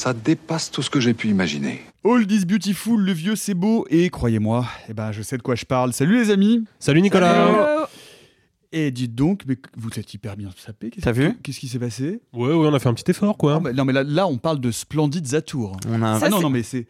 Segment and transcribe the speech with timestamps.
[0.00, 1.82] Ça dépasse tout ce que j'ai pu imaginer.
[2.06, 5.56] All is beautiful, le vieux c'est beau, et croyez-moi, eh ben, je sais de quoi
[5.56, 5.92] je parle.
[5.92, 7.86] Salut les amis Salut Nicolas
[8.72, 10.88] Et dites donc, mais vous êtes hyper bien sapé.
[10.88, 12.22] Qu'est-ce T'as vu Qu'est-ce qui s'est passé?
[12.32, 13.60] Ouais, ouais, on a fait un petit effort, quoi.
[13.74, 15.76] Non mais là, là, on parle de splendides Zatour.
[15.86, 16.86] On a un- Ah Ça, non, non mais c'est...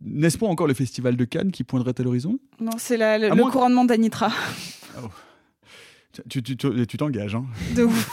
[0.00, 2.38] N'est-ce pas encore le festival de Cannes qui pointerait à l'horizon?
[2.60, 4.30] Non, c'est la- le, le couronnement d'Anitra.
[6.30, 7.44] Tu tu- tu- tu t'engages, hein
[7.76, 8.10] De ouf.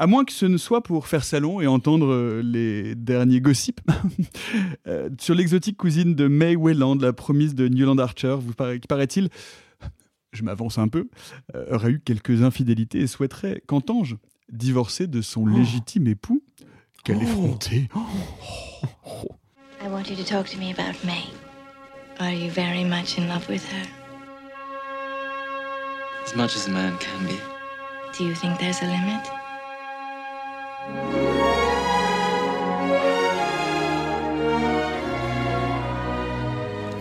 [0.00, 3.80] À moins que ce ne soit pour faire salon et entendre euh, les derniers gossips
[4.86, 9.28] euh, sur l'exotique cousine de May Wayland, la promise de Newland Archer, vous paraît, paraît-il,
[10.32, 11.08] je m'avance un peu,
[11.56, 14.16] euh, aurait eu quelques infidélités et souhaiterait qu'Antange,
[14.52, 16.44] divorcé de son légitime époux,
[17.04, 17.88] quelle effrontée
[19.80, 21.24] I want you to talk to me about May.
[22.20, 23.86] Are you very much in love with her?
[26.24, 27.38] As much as a man can be.
[28.16, 29.37] Do you think there's a limit?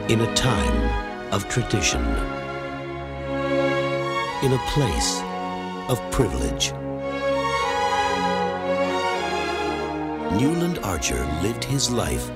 [0.09, 2.01] In a time of tradition,
[4.41, 5.21] in a place
[5.89, 6.71] of privilege,
[10.39, 12.31] Newland Archer lived his life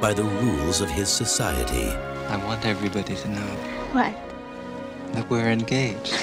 [0.00, 1.88] by the rules of his society.
[2.28, 3.50] I want everybody to know
[3.92, 4.14] What?
[5.14, 6.14] that we're engaged.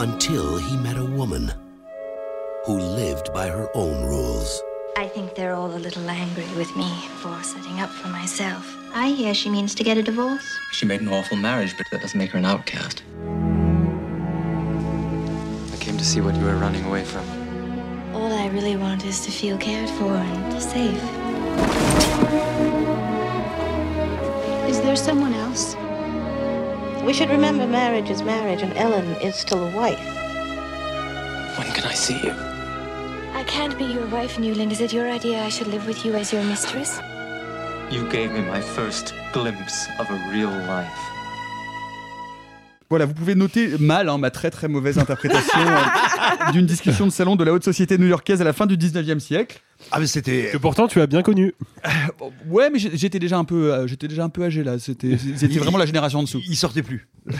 [0.00, 1.52] Until he met a woman
[2.64, 4.60] who lived by her own rules.
[4.98, 8.74] I think they're all a little angry with me for setting up for myself.
[8.94, 10.58] I hear she means to get a divorce.
[10.72, 13.02] She made an awful marriage, but that doesn't make her an outcast.
[15.70, 17.26] I came to see what you were running away from.
[18.14, 21.02] All I really want is to feel cared for and safe.
[24.66, 25.76] Is there someone else?
[27.04, 29.98] We should remember marriage is marriage, and Ellen is still a wife.
[31.58, 32.55] When can I see you?
[33.46, 34.72] I can't be your wife, Newland.
[34.72, 36.98] Is it your idea I should live with you as your mistress?
[37.92, 40.98] You gave me my first glimpse of a real life.
[42.90, 47.12] Voilà, vous pouvez noter mal hein, ma très très mauvaise interprétation euh, d'une discussion de
[47.12, 49.60] salon de la haute société new-yorkaise à la fin du 19e siècle.
[49.92, 50.50] Ah mais c'était...
[50.52, 51.54] Que pourtant tu as bien connu.
[52.48, 54.80] Ouais, mais j'étais déjà un peu, euh, j'étais déjà un peu âgé là.
[54.80, 56.42] C'était, c'était vraiment la génération en dessous.
[56.48, 57.08] Il sortait plus.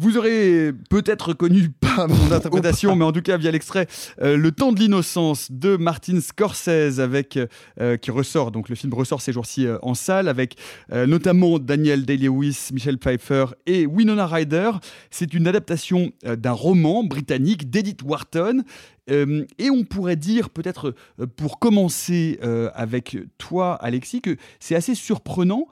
[0.00, 3.88] Vous aurez peut-être connu pas mon interprétation, mais en tout cas via l'extrait
[4.22, 7.36] euh, Le temps de l'innocence de Martin Scorsese, avec
[7.80, 10.54] euh, qui ressort donc le film ressort ces jours-ci euh, en salle, avec
[10.92, 14.70] euh, notamment Daniel Day-Lewis, Michel Pfeiffer et Winona Ryder.
[15.10, 18.62] C'est une adaptation euh, d'un roman britannique d'Edith Wharton.
[19.10, 24.74] Euh, et on pourrait dire, peut-être euh, pour commencer euh, avec toi, Alexis, que c'est
[24.74, 25.66] assez surprenant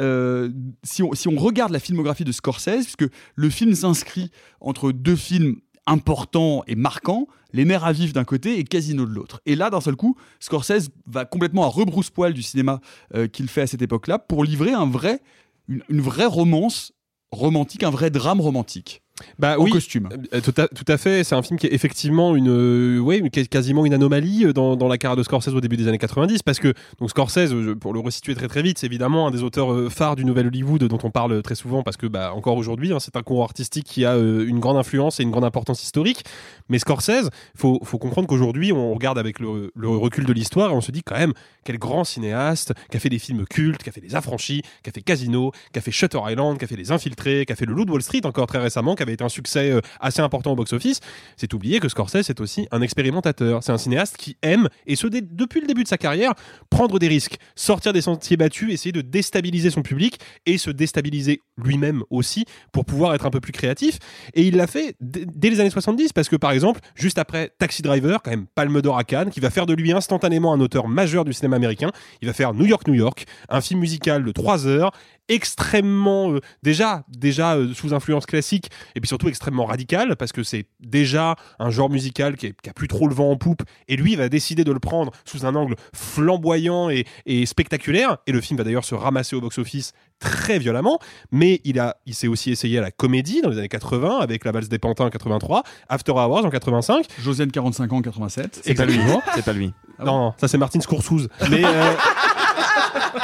[0.00, 0.50] euh,
[0.82, 4.30] si, on, regarde la filmographie de Scorsese, puisque le film s'inscrit
[4.60, 5.56] entre deux films
[5.86, 9.40] importants et marquants, Les Mers à vif d'un côté et Casino de l'autre.
[9.46, 12.80] Et là, d'un seul coup, Scorsese va complètement à rebrousse-poil du cinéma
[13.14, 15.20] euh, qu'il fait à cette époque-là pour livrer un vrai,
[15.68, 16.92] une vraie romance
[17.32, 19.02] romantique, un vrai drame romantique.
[19.38, 20.08] Bah en oui, costume.
[20.32, 21.24] Euh, Tout à, tout à fait.
[21.24, 24.88] C'est un film qui est effectivement une, euh, ouais, quasiment une anomalie euh, dans, dans
[24.88, 28.00] la carrière de Scorsese au début des années 90, parce que donc Scorsese, pour le
[28.00, 31.10] resituer très très vite, c'est évidemment un des auteurs phares du nouvel Hollywood dont on
[31.10, 34.14] parle très souvent, parce que bah, encore aujourd'hui, hein, c'est un courant artistique qui a
[34.14, 36.24] euh, une grande influence et une grande importance historique.
[36.68, 40.74] Mais Scorsese, faut, faut comprendre qu'aujourd'hui, on regarde avec le, le recul de l'histoire et
[40.74, 41.32] on se dit quand même
[41.64, 44.90] quel grand cinéaste qui a fait des films cultes, qui a fait Les Affranchis, qui
[44.90, 47.56] a fait Casino, qui a fait Shutter Island, qui a fait Les Infiltrés, qui a
[47.56, 49.80] fait Le Loup de Wall Street encore très récemment, qui avait été un succès euh,
[50.00, 51.00] assez important au box-office.
[51.36, 53.62] C'est oublier que Scorsese est aussi un expérimentateur.
[53.62, 56.34] C'est un cinéaste qui aime, et ce depuis le début de sa carrière,
[56.70, 61.40] prendre des risques, sortir des sentiers battus, essayer de déstabiliser son public et se déstabiliser
[61.56, 63.98] lui-même aussi pour pouvoir être un peu plus créatif.
[64.34, 67.50] Et il l'a fait dès dès les années 70 parce que par exemple, juste après
[67.58, 70.60] Taxi Driver, quand même Palme d'Or à Cannes, qui va faire de lui instantanément un
[70.60, 71.90] auteur majeur du cinéma américain,
[72.20, 74.92] il va faire New York, New York, un film musical de 3 heures
[75.30, 80.42] extrêmement euh, déjà déjà euh, sous influence classique et puis surtout extrêmement radical parce que
[80.42, 83.62] c'est déjà un genre musical qui, est- qui a plus trop le vent en poupe
[83.88, 88.32] et lui va décider de le prendre sous un angle flamboyant et, et spectaculaire et
[88.32, 90.98] le film va d'ailleurs se ramasser au box-office très violemment
[91.32, 94.44] mais il a il s'est aussi essayé à la comédie dans les années 80 avec
[94.44, 98.60] la valse des pantins en 83 After Hours en 85 Josiane 45 ans en 87.
[98.64, 98.98] C'est pas lui.
[99.34, 99.72] C'est pas lui.
[99.98, 101.28] Ah non, non, ça c'est Martin Scorsese.
[101.50, 101.92] Mais, euh,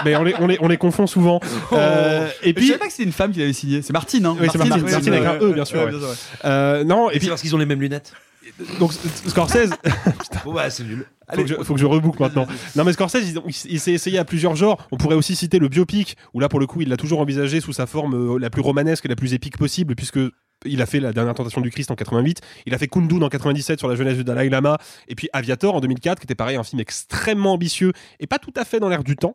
[0.05, 1.41] mais on, les, on, les, on les confond souvent.
[1.73, 3.83] Euh, et Et puis, je savais pas que c'était une femme qui l'avait signé.
[3.83, 4.37] C'est Martine, hein.
[4.41, 5.79] Oui, c'est Martine, Martine avec un E, bien sûr.
[5.79, 5.91] ouais, ouais.
[5.91, 6.15] bien sûr, ouais.
[6.45, 8.13] Euh, non, et Et puis c'est parce qu'ils ont les mêmes lunettes.
[8.79, 9.71] donc Scorsese,
[10.45, 11.05] Bon bah c'est nul.
[11.35, 12.47] faut, que je, faut que je reboucle maintenant.
[12.77, 14.87] Non, mais Scorsese, il, il- il s'est essayé à plusieurs genres.
[14.93, 17.61] On pourrait aussi citer le biopic, où là, pour le coup, il l'a toujours envisagé
[17.61, 20.21] sous sa forme euh, la plus romanesque et la plus épique possible, puisque
[20.65, 23.29] il a fait la dernière tentation du Christ en 88, il a fait Kundun en
[23.29, 26.57] 97 sur la jeunesse du Dalai Lama, et puis Aviator en 2004, qui était pareil,
[26.57, 29.35] un film extrêmement ambitieux et pas tout à fait dans l'air du temps.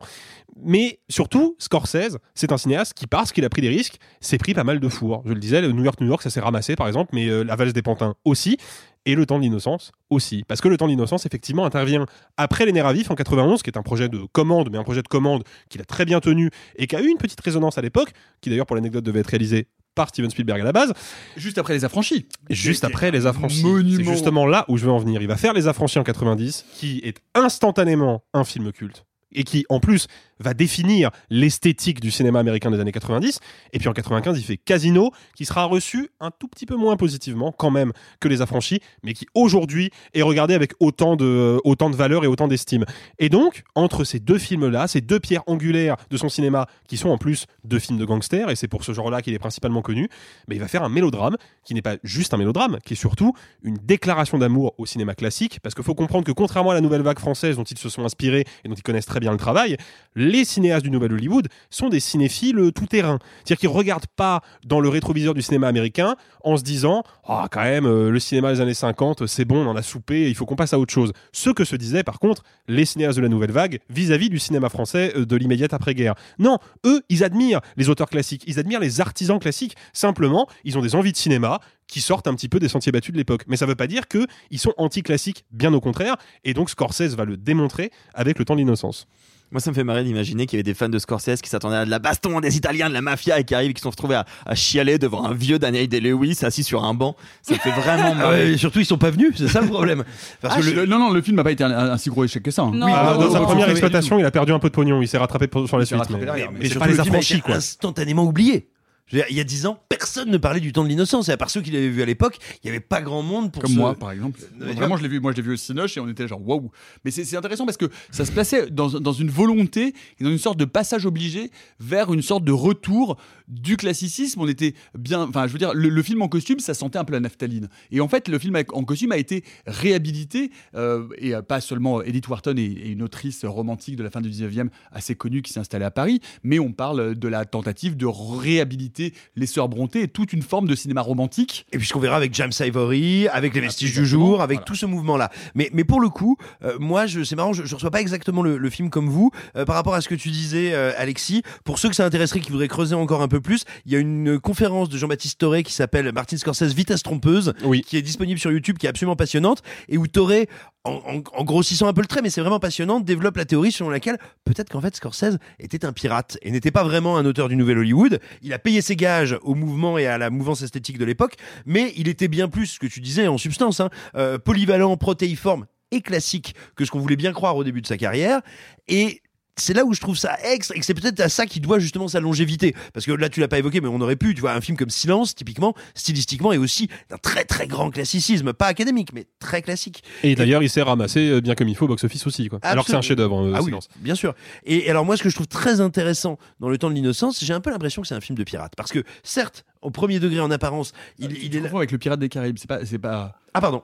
[0.60, 4.52] Mais surtout, Scorsese, c'est un cinéaste qui, parce qu'il a pris des risques, s'est pris
[4.54, 5.22] pas mal de fours.
[5.24, 7.42] Je le disais, le New York, New York, ça s'est ramassé par exemple, mais euh,
[7.42, 8.58] La valse des pantins aussi.
[9.04, 10.44] Et Le temps de l'innocence aussi.
[10.46, 12.06] Parce que Le temps de l'innocence, effectivement, intervient
[12.36, 14.84] après Les nerfs à vif en 91, qui est un projet de commande, mais un
[14.84, 17.78] projet de commande qu'il a très bien tenu et qui a eu une petite résonance
[17.78, 20.92] à l'époque, qui d'ailleurs, pour l'anecdote, devait être réalisé par Steven Spielberg à la base.
[21.36, 22.28] Juste après les affranchis.
[22.48, 23.62] Juste après Les Affranchis.
[23.64, 23.96] monument.
[23.98, 25.20] C'est justement là où je veux en venir.
[25.20, 29.04] Il va faire Les Affranchis en 90, qui est instantanément un film culte.
[29.34, 30.06] Et qui, en plus,
[30.42, 33.40] va définir l'esthétique du cinéma américain des années 90.
[33.72, 36.96] Et puis en 95, il fait Casino, qui sera reçu un tout petit peu moins
[36.96, 41.90] positivement, quand même, que Les Affranchis, mais qui aujourd'hui est regardé avec autant de, autant
[41.90, 42.84] de valeur et autant d'estime.
[43.18, 47.08] Et donc, entre ces deux films-là, ces deux pierres angulaires de son cinéma, qui sont
[47.08, 50.08] en plus deux films de gangsters, et c'est pour ce genre-là qu'il est principalement connu,
[50.48, 53.32] mais il va faire un mélodrame qui n'est pas juste un mélodrame, qui est surtout
[53.62, 57.02] une déclaration d'amour au cinéma classique, parce qu'il faut comprendre que contrairement à la nouvelle
[57.02, 59.76] vague française dont ils se sont inspirés et dont ils connaissent très bien le travail,
[60.14, 63.18] les cinéastes du Nouvel Hollywood sont des cinéphiles euh, tout-terrain.
[63.44, 67.62] C'est-à-dire qu'ils regardent pas dans le rétroviseur du cinéma américain en se disant Ah, quand
[67.62, 70.44] même, euh, le cinéma des années 50, c'est bon, on en a soupé, il faut
[70.44, 71.12] qu'on passe à autre chose.
[71.32, 74.68] Ce que se disaient, par contre, les cinéastes de la nouvelle vague vis-à-vis du cinéma
[74.68, 76.14] français euh, de l'immédiate après-guerre.
[76.38, 79.76] Non, eux, ils admirent les auteurs classiques, ils admirent les artisans classiques.
[79.92, 81.60] Simplement, ils ont des envies de cinéma
[81.92, 83.42] qui sortent un petit peu des sentiers battus de l'époque.
[83.48, 86.16] Mais ça veut pas dire qu'ils sont anti-classiques, bien au contraire.
[86.42, 89.06] Et donc Scorsese va le démontrer avec le temps de l'innocence.
[89.50, 91.76] Moi, ça me fait marrer d'imaginer qu'il y avait des fans de Scorsese qui s'attendaient
[91.76, 93.82] à de la baston des Italiens, de la mafia et qui arrivent et qui se
[93.82, 97.14] sont retrouvés à, à chialer devant un vieux Daniel Day-Lewis assis sur un banc.
[97.42, 98.44] Ça me fait vraiment Ah marrer.
[98.46, 100.04] ouais, et surtout, ils sont pas venus, c'est ça le problème.
[100.40, 102.08] Parce Ah, que je- le- non, non, le film n'a pas été un, un si
[102.08, 102.62] gros échec que ça.
[102.62, 102.70] hein.
[102.72, 102.86] Non.
[102.86, 105.18] Oui, Ah, dans sa première exploitation, il a perdu un peu de pognon, il s'est
[105.18, 106.00] rattrapé pour- sur la suite.
[106.08, 107.56] mais- mais mais surtout le film a été quoi.
[107.56, 108.68] instantanément oublié.
[109.06, 111.28] Je veux dire, il y a dix ans, personne ne parlait du temps de l'innocence.
[111.28, 113.52] Et à part ceux qui l'avaient vu à l'époque, il n'y avait pas grand monde
[113.52, 114.40] pour Comme moi, par exemple.
[114.58, 115.20] Vraiment, je l'ai vu.
[115.20, 116.70] Moi, je l'ai vu au Cinoche et on était genre waouh.
[117.04, 120.38] Mais c'est intéressant parce que ça se plaçait dans, dans une volonté et dans une
[120.38, 123.18] sorte de passage obligé vers une sorte de retour
[123.48, 124.40] du classicisme.
[124.40, 125.22] On était bien.
[125.22, 127.68] Enfin, je veux dire, le, le film en costume, ça sentait un peu la naphtaline.
[127.90, 132.02] Et en fait, le film en costume a été réhabilité euh, et euh, pas seulement
[132.02, 135.52] Edith Wharton et, et une autrice romantique de la fin du 19e assez connue qui
[135.52, 138.91] s'est installée à Paris, mais on parle de la tentative de réhabiliter
[139.36, 141.66] les sœurs Brontë et toute une forme de cinéma romantique.
[141.72, 144.64] Et puis ce qu'on verra avec James Ivory, avec les vestiges du jour, avec voilà.
[144.64, 145.30] tout ce mouvement-là.
[145.54, 148.58] Mais, mais pour le coup, euh, moi, c'est marrant, je, je reçois pas exactement le,
[148.58, 149.30] le film comme vous.
[149.56, 152.40] Euh, par rapport à ce que tu disais, euh, Alexis, pour ceux que ça intéresserait,
[152.40, 155.62] qui voudraient creuser encore un peu plus, il y a une conférence de Jean-Baptiste Toré
[155.62, 157.82] qui s'appelle Martin Scorsese Vitesse trompeuse, Oui.
[157.82, 160.48] qui est disponible sur YouTube, qui est absolument passionnante, et où Toré,
[160.84, 163.70] en, en- en grossissant un peu le trait, mais c'est vraiment passionnant, développe la théorie
[163.70, 167.48] selon laquelle peut-être qu'en fait Scorsese était un pirate et n'était pas vraiment un auteur
[167.48, 168.18] du nouvel Hollywood.
[168.42, 171.92] Il a payé ses gages au mouvement et à la mouvance esthétique de l'époque, mais
[171.96, 176.00] il était bien plus, ce que tu disais en substance, hein, euh, polyvalent, protéiforme et
[176.00, 178.40] classique que ce qu'on voulait bien croire au début de sa carrière.
[178.88, 179.21] Et
[179.56, 181.78] c'est là où je trouve ça extra, et que c'est peut-être à ça qu'il doit
[181.78, 182.74] justement sa longévité.
[182.94, 184.76] Parce que là, tu l'as pas évoqué, mais on aurait pu, tu vois, un film
[184.78, 189.60] comme Silence, typiquement, stylistiquement, et aussi d'un très très grand classicisme, pas académique, mais très
[189.62, 190.02] classique.
[190.22, 192.48] Et d'ailleurs, il s'est ramassé euh, bien comme il faut au box-office aussi.
[192.48, 192.60] Quoi.
[192.62, 193.88] Alors que c'est un chef-d'œuvre, euh, Ah oui, Silence.
[193.96, 194.34] bien sûr.
[194.64, 197.52] Et alors moi, ce que je trouve très intéressant dans Le Temps de l'innocence, j'ai
[197.52, 198.72] un peu l'impression que c'est un film de pirate.
[198.76, 201.68] Parce que, certes, au premier degré en apparence, il, il est là...
[201.74, 202.56] avec le Pirate des Caraïbes.
[202.58, 203.34] C'est pas, c'est pas.
[203.52, 203.82] Ah pardon.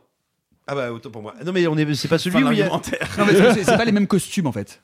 [0.67, 1.35] Ah bah autant pour moi.
[1.47, 2.69] Non mais on est, c'est pas celui où il y a...
[2.69, 3.09] d'argumentaire.
[3.19, 4.83] Non, mais c'est- c'est c'est pas les mêmes costumes en fait.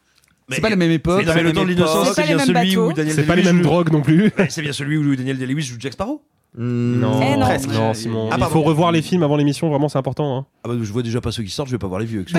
[0.50, 1.24] C'est pas la même époque.
[1.24, 2.92] Non, mais le temps de l'innocence, C'est c'est pas les bien mêmes celui où.
[2.92, 4.30] Daniel C'est pas les mêmes joue- drogues non plus.
[4.50, 6.22] C'est bien celui où Daniel Day-Lewis joue Jack Sparrow.
[6.56, 7.46] Non, Eh non.
[7.46, 7.68] Presque.
[7.70, 8.28] non, Simon.
[8.30, 10.36] Ah, il faut revoir les films avant l'émission, vraiment, c'est important.
[10.38, 10.46] hein.
[10.62, 12.24] Ah bah je vois déjà pas ceux qui sortent, je vais pas voir les vieux.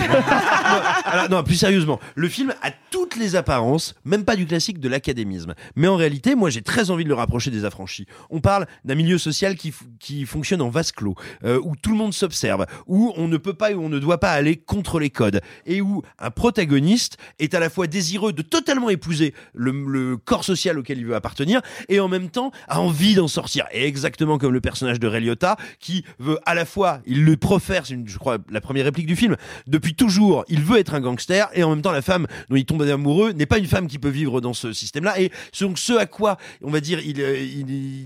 [1.15, 4.89] Alors, non, plus sérieusement, le film a toutes les apparences, même pas du classique de
[4.89, 5.53] l'académisme.
[5.77, 8.05] Mais en réalité, moi, j'ai très envie de le rapprocher des affranchis.
[8.29, 11.95] On parle d'un milieu social qui, qui fonctionne en vase clos, euh, où tout le
[11.95, 14.99] monde s'observe, où on ne peut pas et où on ne doit pas aller contre
[14.99, 19.71] les codes, et où un protagoniste est à la fois désireux de totalement épouser le,
[19.71, 23.67] le corps social auquel il veut appartenir, et en même temps a envie d'en sortir.
[23.71, 27.37] Et exactement comme le personnage de Ray Liotta, qui veut à la fois, il le
[27.37, 31.04] profère, c'est je crois la première réplique du film, depuis toujours, il veut être un
[31.05, 33.87] gangster, et en même temps la femme dont il tombe amoureux n'est pas une femme
[33.87, 35.19] qui peut vivre dans ce système-là.
[35.19, 35.31] Et
[35.61, 37.45] donc ce à quoi, on va dire, il, euh,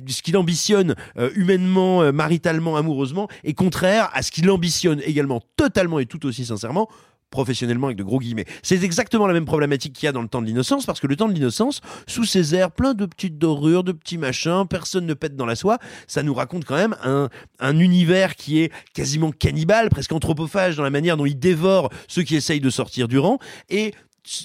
[0.08, 5.41] ce qu'il ambitionne euh, humainement, euh, maritalement, amoureusement, est contraire à ce qu'il ambitionne également
[5.56, 6.89] totalement et tout aussi sincèrement
[7.30, 8.46] professionnellement avec de gros guillemets.
[8.64, 11.08] C'est exactement la même problématique qu'il y a dans le temps de l'innocence, parce que
[11.08, 15.06] le temps de l'innocence, sous ces airs plein de petites dorures, de petits machins, personne
[15.06, 18.72] ne pète dans la soie, ça nous raconte quand même un, un univers qui est
[18.94, 23.08] quasiment cannibale, presque anthropophage dans la manière dont il dévore ceux qui essayent de sortir
[23.08, 23.94] du rang, et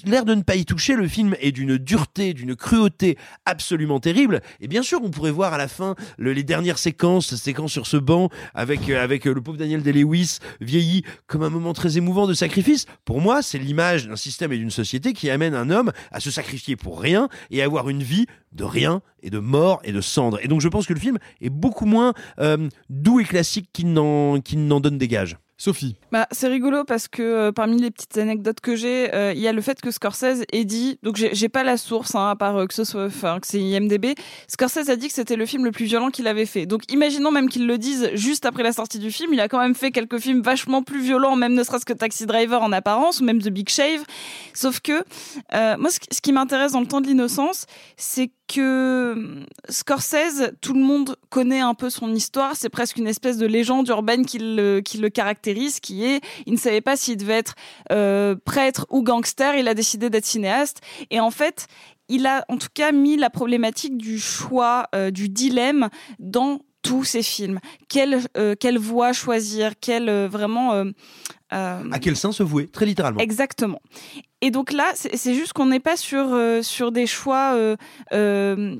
[0.05, 4.41] l'air de ne pas y toucher, le film est d'une dureté, d'une cruauté absolument terrible.
[4.59, 7.71] Et bien sûr, on pourrait voir à la fin le- les dernières séquences, ces séquences
[7.71, 11.73] sur ce banc avec euh, avec euh, le pauvre Daniel Day-Lewis vieilli comme un moment
[11.73, 12.85] très émouvant de sacrifice.
[13.05, 16.31] Pour moi, c'est l'image d'un système et d'une société qui amène un homme à se
[16.31, 20.01] sacrifier pour rien et à avoir une vie de rien et de mort et de
[20.01, 20.39] cendre.
[20.41, 23.91] Et donc, je pense que le film est beaucoup moins euh, doux et classique qu'il
[23.93, 24.39] n'en
[24.79, 25.37] donne des gages.
[25.57, 25.95] Sophie.
[26.11, 29.47] Bah, c'est rigolo parce que euh, parmi les petites anecdotes que j'ai, euh, il y
[29.47, 32.57] a le fait que Scorsese ait dit, donc j'ai pas la source, hein, à part
[32.57, 34.15] euh, que ce soit, enfin que c'est IMDb.
[34.49, 36.65] Scorsese a dit que c'était le film le plus violent qu'il avait fait.
[36.65, 39.59] Donc imaginons même qu'il le dise juste après la sortie du film, il a quand
[39.59, 43.21] même fait quelques films vachement plus violents, même ne serait-ce que Taxi Driver en apparence,
[43.21, 44.03] ou même The Big Shave.
[44.53, 45.03] Sauf que
[45.77, 50.51] moi, ce, qui- ce qui m'intéresse dans le temps de l'innocence, c'est que hum, Scorsese,
[50.61, 52.55] tout le monde connaît un peu son histoire.
[52.55, 56.79] C'est presque une espèce de légende urbaine qui le, caractérise, qui est, il ne savait
[56.79, 57.55] pas s'il devait être
[57.91, 59.53] euh, prêtre ou gangster.
[59.57, 60.79] Il a décidé d'être cinéaste.
[61.09, 61.67] Et en fait,
[62.07, 65.89] il a en tout cas mis la problématique du choix, euh, du dilemme
[66.19, 67.59] dans tous ses films.
[67.89, 69.73] Quelle, euh, quelle voie choisir?
[69.81, 70.85] Quelle vraiment.
[71.55, 73.19] Euh, À quel sein se vouer, très littéralement.
[73.19, 73.81] Exactement.
[74.41, 77.75] Et donc là, c'est juste qu'on n'est pas sur, euh, sur des choix euh,
[78.13, 78.75] euh,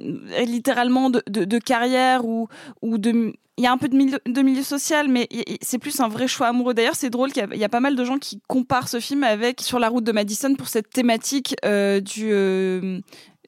[0.45, 2.47] littéralement de, de, de carrière ou,
[2.81, 3.33] ou de...
[3.57, 5.29] Il y a un peu de milieu, de milieu social, mais
[5.61, 6.73] c'est plus un vrai choix amoureux.
[6.73, 8.89] D'ailleurs, c'est drôle qu'il y a- il y, a pas mal de gens qui comparent
[8.89, 13.01] ce film avec Sur la route de Madison pour cette thématique du...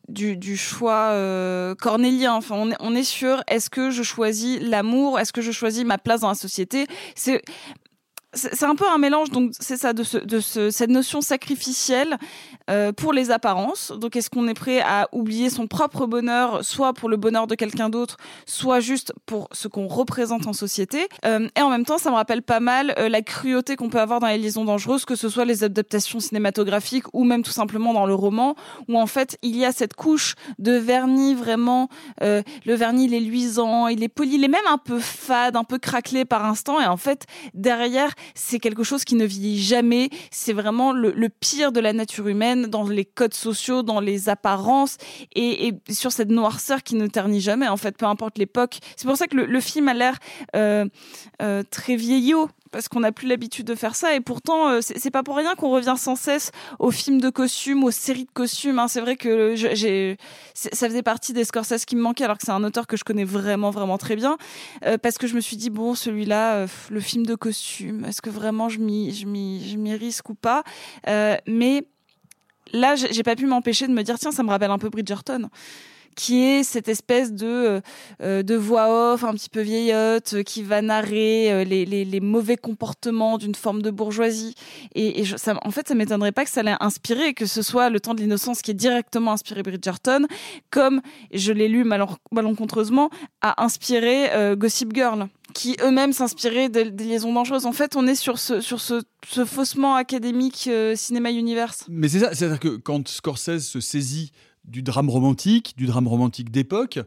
[0.07, 2.33] du, du choix euh, cornélien.
[2.35, 5.83] Enfin, on est, on est sur est-ce que je choisis l'amour, est-ce que je choisis
[5.83, 6.87] ma place dans la société?
[7.13, 7.41] C'est
[8.37, 12.17] c'est un peu un mélange, donc c'est ça, de, ce, de ce, cette notion sacrificielle
[12.69, 13.91] euh, pour les apparences.
[13.91, 17.55] Donc, est-ce qu'on est prêt à oublier son propre bonheur, soit pour le bonheur de
[17.55, 21.07] quelqu'un d'autre, soit juste pour ce qu'on représente en société?
[21.25, 23.99] Euh, Et en même temps, ça me rappelle pas mal euh, la cruauté qu'on peut
[23.99, 27.93] avoir dans les liaisons dangereuses, que ce soit les adaptations cinématographiques ou même tout simplement
[27.93, 28.55] dans le roman,
[28.87, 31.89] où en fait il y a cette couche de vernis vraiment,
[32.21, 35.55] euh, le vernis il est luisant, il est poli, il est même un peu fade,
[35.55, 39.61] un peu craquelé par instant, et en fait derrière c'est quelque chose qui ne vieillit
[39.61, 40.09] jamais.
[40.31, 44.97] C'est vraiment le, pire de la nature humaine dans les codes sociaux, dans les apparences
[45.35, 47.67] et, sur cette noirceur qui ne ternit jamais.
[47.67, 48.79] En fait, peu importe l'époque.
[48.95, 50.17] C'est pour ça que le, le film a l'air
[50.55, 50.85] euh,
[51.41, 55.09] euh, très vieillot parce qu'on n'a plus l'habitude de faire ça et pourtant euh, c'est
[55.09, 58.77] pas pour rien qu'on revient sans cesse aux films de costumes, aux séries de costumes.
[58.77, 58.87] hein.
[58.87, 59.55] C'est vrai que
[60.53, 63.03] ça faisait partie des Scorsese qui me manquaient alors que c'est un auteur que je
[63.03, 64.37] connais vraiment vraiment très bien
[64.85, 68.21] euh, parce que je me suis dit bon celui-là euh, le film de costume est-ce
[68.21, 70.61] que vraiment je m'y risque ou pas?
[71.47, 71.83] Mais
[72.73, 75.49] là j'ai pas pu m'empêcher de me dire tiens ça me rappelle un peu Bridgerton
[76.17, 77.81] qui est cette espèce de
[78.21, 82.03] euh, de voix off un petit peu vieillotte euh, qui va narrer euh, les, les,
[82.03, 84.55] les mauvais comportements d'une forme de bourgeoisie
[84.95, 85.23] et,
[85.63, 88.21] en fait ça m'étonnerait pas que ça l'ait inspiré que ce soit le temps de
[88.21, 90.25] l'innocence qui est directement inspiré Bridgerton
[90.71, 91.85] comme je l'ai lu
[92.31, 93.09] malencontreusement
[93.41, 97.65] a inspiré euh, Gossip Girl qui eux-mêmes s'inspiraient des, liaisons dangereuses.
[97.65, 101.85] En fait, on est sur ce, sur ce, ce faussement académique euh, cinéma universe.
[101.89, 104.31] Mais c'est ça, c'est-à-dire que quand Scorsese se saisit
[104.67, 106.99] du drame romantique, du drame romantique d'époque,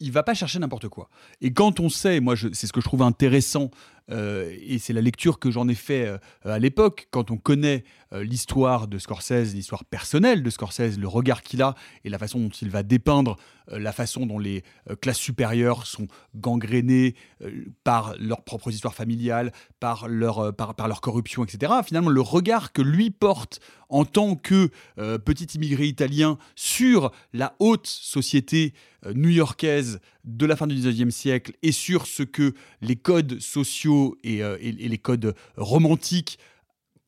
[0.00, 1.08] il va pas chercher n'importe quoi.
[1.40, 3.70] Et quand on sait, moi, c'est ce que je trouve intéressant,
[4.10, 8.22] et c'est la lecture que j'en ai fait euh, à l'époque, quand on connaît euh,
[8.22, 12.48] l'histoire de Scorsese, l'histoire personnelle de Scorsese, le regard qu'il a et la façon dont
[12.48, 13.36] il va dépeindre
[13.70, 18.94] euh, la façon dont les euh, classes supérieures sont gangrénées euh, par leurs propres histoires
[18.94, 21.72] familiales, par leur, euh, par, par leur corruption, etc.
[21.84, 27.54] Finalement, le regard que lui porte en tant que euh, petit immigré italien sur la
[27.58, 28.74] haute société
[29.06, 34.16] euh, new-yorkaise de la fin du 19e siècle et sur ce que les codes sociaux
[34.24, 36.38] et, euh, et- les codes romantiques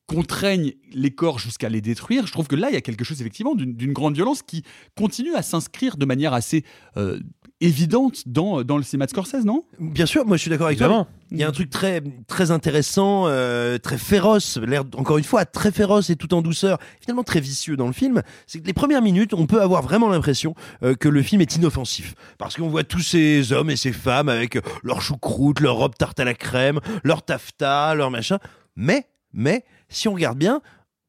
[0.07, 2.27] contraignent les corps jusqu'à les détruire.
[2.29, 4.63] Je trouve que là, il y a quelque chose effectivement d'une d'une grande violence qui
[4.97, 6.63] continue à s'inscrire de manière assez
[6.97, 7.19] euh,
[7.61, 9.65] évidente dans, dans le cinéma de Scorsese, non?
[9.81, 11.05] Bien sûr, moi je suis d'accord avec Évidemment.
[11.05, 11.13] toi.
[11.31, 15.45] Il y a un truc très très intéressant, euh, très féroce, l'air encore une fois
[15.45, 18.23] très féroce et tout en douceur, finalement très vicieux dans le film.
[18.47, 21.57] C'est que les premières minutes, on peut avoir vraiment l'impression euh, que le film est
[21.57, 25.95] inoffensif, parce qu'on voit tous ces hommes et ces femmes avec leur choucroute, leur robe
[25.97, 28.39] tarte à la crème, leur taffetas, leur machin.
[28.77, 30.61] Mais mais si on regarde bien,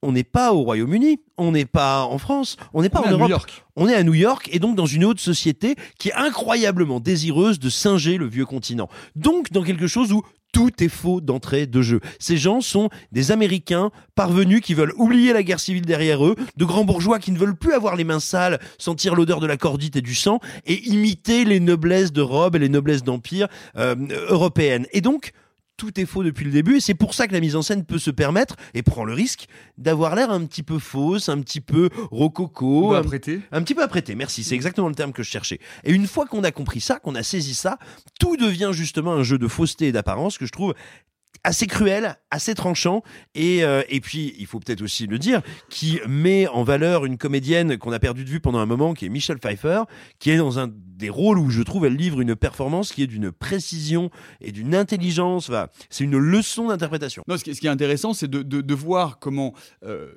[0.03, 3.07] on n'est pas au Royaume-Uni, on n'est pas en France, on n'est pas On est
[3.07, 3.29] en à New Europe.
[3.29, 3.65] York.
[3.75, 7.59] On est à New York et donc dans une haute société qui est incroyablement désireuse
[7.59, 8.89] de singer le vieux continent.
[9.15, 10.23] Donc dans quelque chose où
[10.53, 11.99] tout est faux d'entrée de jeu.
[12.19, 16.65] Ces gens sont des Américains parvenus qui veulent oublier la guerre civile derrière eux, de
[16.65, 19.97] grands bourgeois qui ne veulent plus avoir les mains sales, sentir l'odeur de la cordite
[19.97, 23.95] et du sang, et imiter les noblesses de Rome et les noblesses d'empire euh,
[24.29, 24.87] européennes.
[24.93, 25.31] Et donc,
[25.77, 27.85] tout est faux depuis le début et c'est pour ça que la mise en scène
[27.85, 31.61] peut se permettre et prend le risque d'avoir l'air un petit peu fausse, un petit
[31.61, 33.41] peu rococo, un, apprêté.
[33.51, 34.15] un petit peu apprêté.
[34.15, 35.59] Merci, c'est exactement le terme que je cherchais.
[35.83, 37.77] Et une fois qu'on a compris ça, qu'on a saisi ça,
[38.19, 40.73] tout devient justement un jeu de fausseté et d'apparence que je trouve
[41.43, 43.03] assez cruel, assez tranchant,
[43.35, 47.17] et, euh, et puis il faut peut-être aussi le dire, qui met en valeur une
[47.17, 49.83] comédienne qu'on a perdu de vue pendant un moment, qui est Michelle Pfeiffer,
[50.19, 53.07] qui est dans un des rôles où je trouve elle livre une performance qui est
[53.07, 54.09] d'une précision
[54.41, 55.51] et d'une intelligence.
[55.89, 57.23] C'est une leçon d'interprétation.
[57.27, 60.11] Non, ce qui, est intéressant, c'est de, voir comment euh,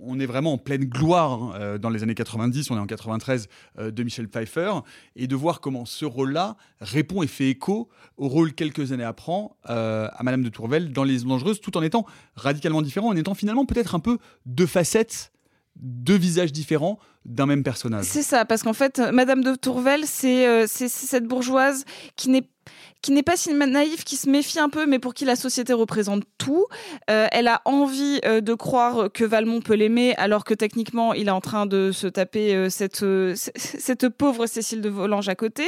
[0.00, 2.86] on est vraiment en pleine gloire hein, euh, dans les années 90, on est en
[2.86, 4.72] 93 euh, de Michel Pfeiffer,
[5.16, 9.16] et de voir comment ce rôle-là répond et fait écho au rôle quelques années après
[9.64, 13.64] à Madame de Tourvel dans Les Dangereuses, tout en étant radicalement différent, en étant finalement
[13.64, 15.32] peut-être un peu deux facettes,
[15.76, 18.04] deux visages différents d'un même personnage.
[18.04, 21.84] C'est ça, parce qu'en fait, euh, Madame de Tourvel, c'est euh, c'est- cette bourgeoise
[22.16, 25.72] qui n'est pas si naïve, qui se méfie un peu, mais pour qui la société
[25.72, 26.66] représente tout.
[27.10, 31.32] Euh, elle a envie de croire que Valmont peut l'aimer, alors que techniquement, il est
[31.32, 33.04] en train de se taper cette,
[33.56, 35.64] cette pauvre Cécile de Volanges à côté.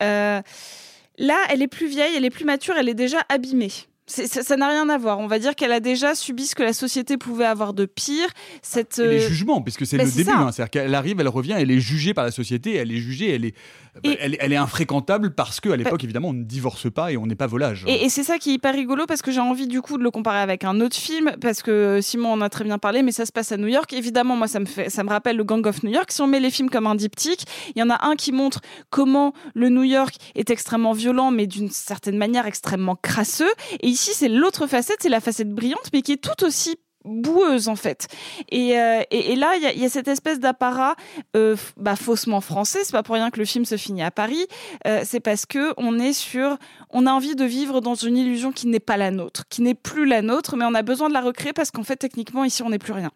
[0.00, 3.70] Là, elle est plus vieille, elle est plus mature, elle est déjà abîmée.
[4.12, 5.18] Ça n'a rien à voir.
[5.18, 8.28] On va dire qu'elle a déjà subi ce que la société pouvait avoir de pire.
[8.60, 10.30] Cette, Et les euh, jugements, puisque c'est bah, le début.
[10.30, 10.50] hein.
[10.52, 13.44] C'est-à-dire qu'elle arrive, elle revient, elle est jugée par la société, elle est jugée, elle
[13.46, 13.54] est,
[14.04, 17.26] Et- elle, elle est infréquentable parce qu'à l'époque, évidemment, on ne divorce pas et on
[17.26, 17.84] n'est pas volage.
[17.86, 20.02] Et, et c'est ça qui est hyper rigolo parce que j'ai envie du coup de
[20.02, 23.12] le comparer avec un autre film parce que Simon en a très bien parlé, mais
[23.12, 23.92] ça se passe à New York.
[23.92, 26.10] Évidemment, moi ça me fait, ça me rappelle le Gang of New York.
[26.10, 27.44] Si on met les films comme un diptyque,
[27.74, 31.46] il y en a un qui montre comment le New York est extrêmement violent, mais
[31.46, 33.52] d'une certaine manière extrêmement crasseux.
[33.80, 37.68] Et ici, c'est l'autre facette, c'est la facette brillante, mais qui est tout aussi boueuse
[37.68, 38.08] en fait.
[38.50, 40.96] Et, euh, et, et là il y a, cette espèce d'apparat
[41.36, 42.80] euh, bah, faussement français.
[42.84, 44.46] C'est pas pour rien que le film se finit à Paris.
[44.86, 46.56] Euh, c'est parce que on est sur
[46.90, 49.74] on a envie de vivre dans une illusion qui n'est pas la nôtre qui n'est
[49.74, 52.62] plus la nôtre mais on a besoin de la recréer parce qu'en fait techniquement ici
[52.62, 53.10] on n'est plus rien.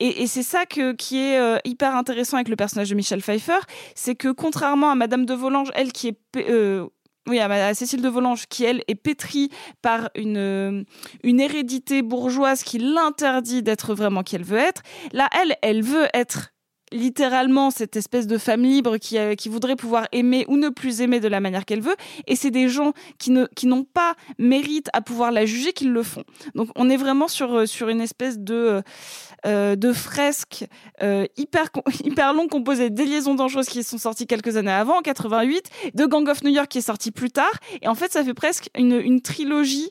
[0.00, 3.60] Et, et c'est ça que, qui est hyper intéressant avec le personnage de Michel Pfeiffer
[3.94, 6.18] c'est que contrairement à Madame de Volanges elle qui est
[7.28, 10.82] oui, à, Cécile de Volanges, qui elle est pétrie par une, euh,
[11.22, 14.82] une hérédité bourgeoise qui l'interdit d'être vraiment qui elle veut être.
[15.12, 16.52] Là, elle, elle veut être
[16.92, 21.00] littéralement cette espèce de femme libre qui, euh, qui voudrait pouvoir aimer ou ne plus
[21.00, 21.96] aimer de la manière qu'elle veut.
[22.26, 25.86] Et c'est des gens qui ne qui n'ont pas mérite à pouvoir la juger qui
[25.86, 26.24] le font.
[26.54, 28.82] Donc on est vraiment sur, euh, sur une espèce de,
[29.46, 30.66] euh, de fresque
[31.36, 31.68] hyper,
[32.04, 36.06] hyper long composée des liaisons dangereuses qui sont sorties quelques années avant, en 88, de
[36.06, 37.52] Gang of New York qui est sorti plus tard.
[37.80, 39.90] Et en fait, ça fait presque une, une trilogie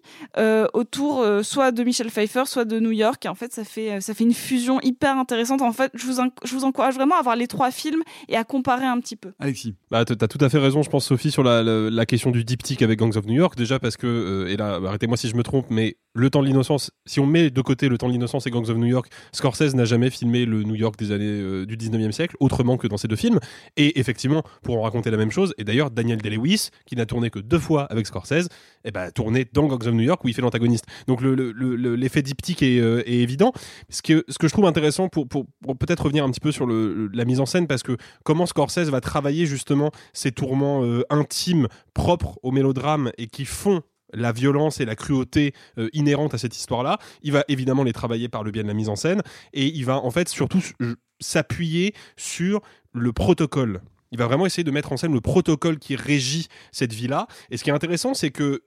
[0.74, 3.26] autour soit de Michel Pfeiffer, soit de New York.
[3.26, 5.62] Et en fait, ça fait, ça fait une fusion hyper intéressante.
[5.62, 8.43] En fait, je vous, je vous encourage vraiment à voir les trois films et à
[8.43, 9.32] comparer un petit peu.
[9.39, 9.75] Alexis.
[9.89, 12.32] Bah, t'as t'as tout à fait raison, je pense, Sophie, sur la, la, la question
[12.32, 13.58] du diptyque avec Gangs of New York.
[13.58, 16.47] Déjà parce que, euh, et là, arrêtez-moi si je me trompe, mais le temps de
[16.47, 19.10] l'innocence, si on met de côté le temps de l'innocence et Gangs of New York,
[19.32, 22.88] Scorsese n'a jamais filmé le New York des années euh, du 19e siècle, autrement que
[22.88, 23.39] dans ces deux films.
[23.77, 27.30] Et effectivement, pour en raconter la même chose, et d'ailleurs, Daniel Day-Lewis, qui n'a tourné
[27.30, 28.49] que deux fois avec Scorsese,
[28.86, 30.86] eh ben, tourné dans Gangs of New York où il fait l'antagoniste.
[31.08, 33.52] Donc le- le- le- l'effet diptyque est, euh, est évident.
[33.89, 35.46] Ce que, ce que je trouve intéressant pour, pour,
[35.78, 39.02] peut-être revenir un petit peu sur la mise en scène, parce que comment Scorsese va
[39.02, 43.82] travailler justement ces tourments euh, intimes, propres au mélodrame et qui font
[44.13, 47.00] la violence et la cruauté euh, inhérente à cette histoire-là.
[47.22, 49.22] Il va évidemment les travailler par le biais de la mise en scène
[49.54, 50.74] et il va en fait surtout s-
[51.22, 52.62] s'appuyer sur
[52.94, 53.82] le protocole.
[54.12, 57.28] Il va vraiment essayer de mettre en scène le protocole qui régit cette vie-là.
[57.50, 58.63] Et ce qui est intéressant, c'est que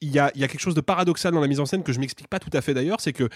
[0.00, 1.82] il y, a, il y a quelque chose de paradoxal dans la mise en scène
[1.82, 3.28] que je m'explique pas tout à fait d'ailleurs, c'est que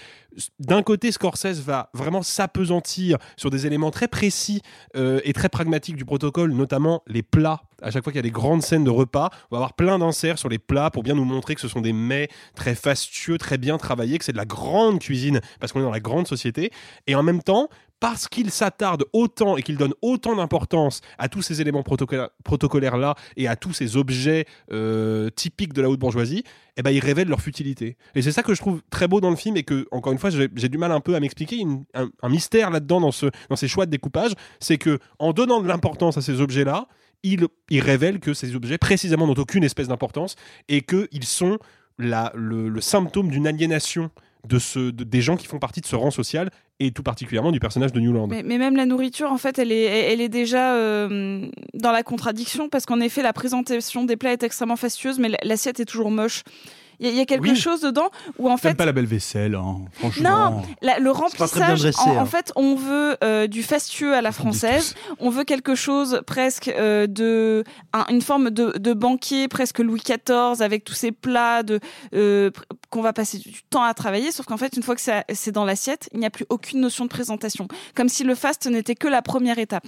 [0.59, 4.61] d'un côté Scorsese va vraiment s'apesantir sur des éléments très précis
[4.95, 7.63] euh, et très pragmatiques du protocole, notamment les plats.
[7.81, 9.99] À chaque fois qu'il y a des grandes scènes de repas, on va avoir plein
[9.99, 13.37] d'inserts sur les plats pour bien nous montrer que ce sont des mets très fastueux,
[13.37, 16.27] très bien travaillés, que c'est de la grande cuisine parce qu'on est dans la grande
[16.27, 16.71] société.
[17.07, 17.69] Et en même temps,
[18.03, 23.15] parce qu'il s'attarde autant et qu'il donne autant d'importance à tous ces éléments protocolaires, protocolaires-là
[23.37, 26.43] et à tous ces objets euh, typiques de la haute bourgeoisie,
[26.75, 27.95] eh ben, ils révèlent leur futilité.
[28.13, 30.19] Et c'est ça que je trouve très beau dans le film et que, encore une
[30.19, 31.65] fois, j'ai du mal un peu à m'expliquer.
[31.93, 35.69] Un, un mystère là-dedans, dans, ce, ces choix de découpage, c'est que en donnant de
[35.69, 36.89] l'importance à ces objets-là,
[37.23, 40.35] il, il révèle que ces objets, précisément, n'ont aucune espèce d'importance
[40.67, 41.57] et qu'ils sont
[41.97, 44.11] le symptôme d'une aliénation
[44.47, 47.51] de ce, de- des gens qui font partie de ce rang social et tout particulièrement
[47.51, 48.27] du personnage de Newland.
[48.27, 52.03] Mais, mais même la nourriture, en fait, elle est, elle est déjà euh, dans la
[52.03, 56.11] contradiction parce qu'en effet, la présentation des plats est extrêmement fastueuse, mais l'assiette est toujours
[56.11, 56.43] moche.
[57.03, 57.55] Il y, a- il y a quelque Oui.
[57.57, 58.73] chose dedans où en fait.
[58.75, 60.51] pas la belle vaisselle, hein, franchement.
[60.51, 62.25] Non, la- le remplissage, dressé, en, en hein.
[62.25, 67.05] fait, on veut euh, du fastueux à la française, on veut quelque chose presque euh,
[67.07, 71.81] de, un- une forme de, de banquier presque Louis XIV avec tous ces plats de
[72.15, 72.51] euh,
[72.89, 75.65] qu'on va passer du temps à travailler, sauf qu'en fait, une fois que c'est dans
[75.65, 79.09] l'assiette, il n'y a plus aucune notion de présentation, comme si le fast n'était que
[79.09, 79.87] la première étape.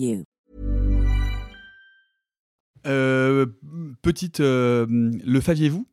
[0.00, 0.24] you.
[2.86, 3.46] Euh,
[4.02, 5.86] petite, euh, le faviez-vous?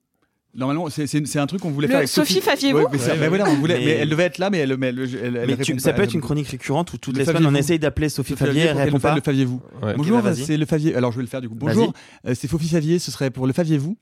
[0.56, 2.78] Normalement, c'est- un truc qu'on voulait Le faire avec Sophie Faviez-vous?
[2.78, 4.60] Ouais, mais ça- Ouais, mais voilà, on voulait, mais- mais elle devait être là, mais
[4.60, 6.94] elle, mais elle, elle- elle Mais répond tu- pas, ça peut être une chronique récurrente
[6.94, 9.16] où toutes Le les semaines on essaye d'appeler Sophie Favier, elle répond pas.
[9.16, 9.96] Le faviez-vous Ouais.
[9.98, 10.94] Bonjour, bah, c'est le favier.
[10.96, 11.56] Alors je vais le faire du coup.
[11.56, 11.92] Bonjour,
[12.28, 13.00] euh, c'est Sophie Favier.
[13.00, 13.98] Ce serait pour le faviez-vous?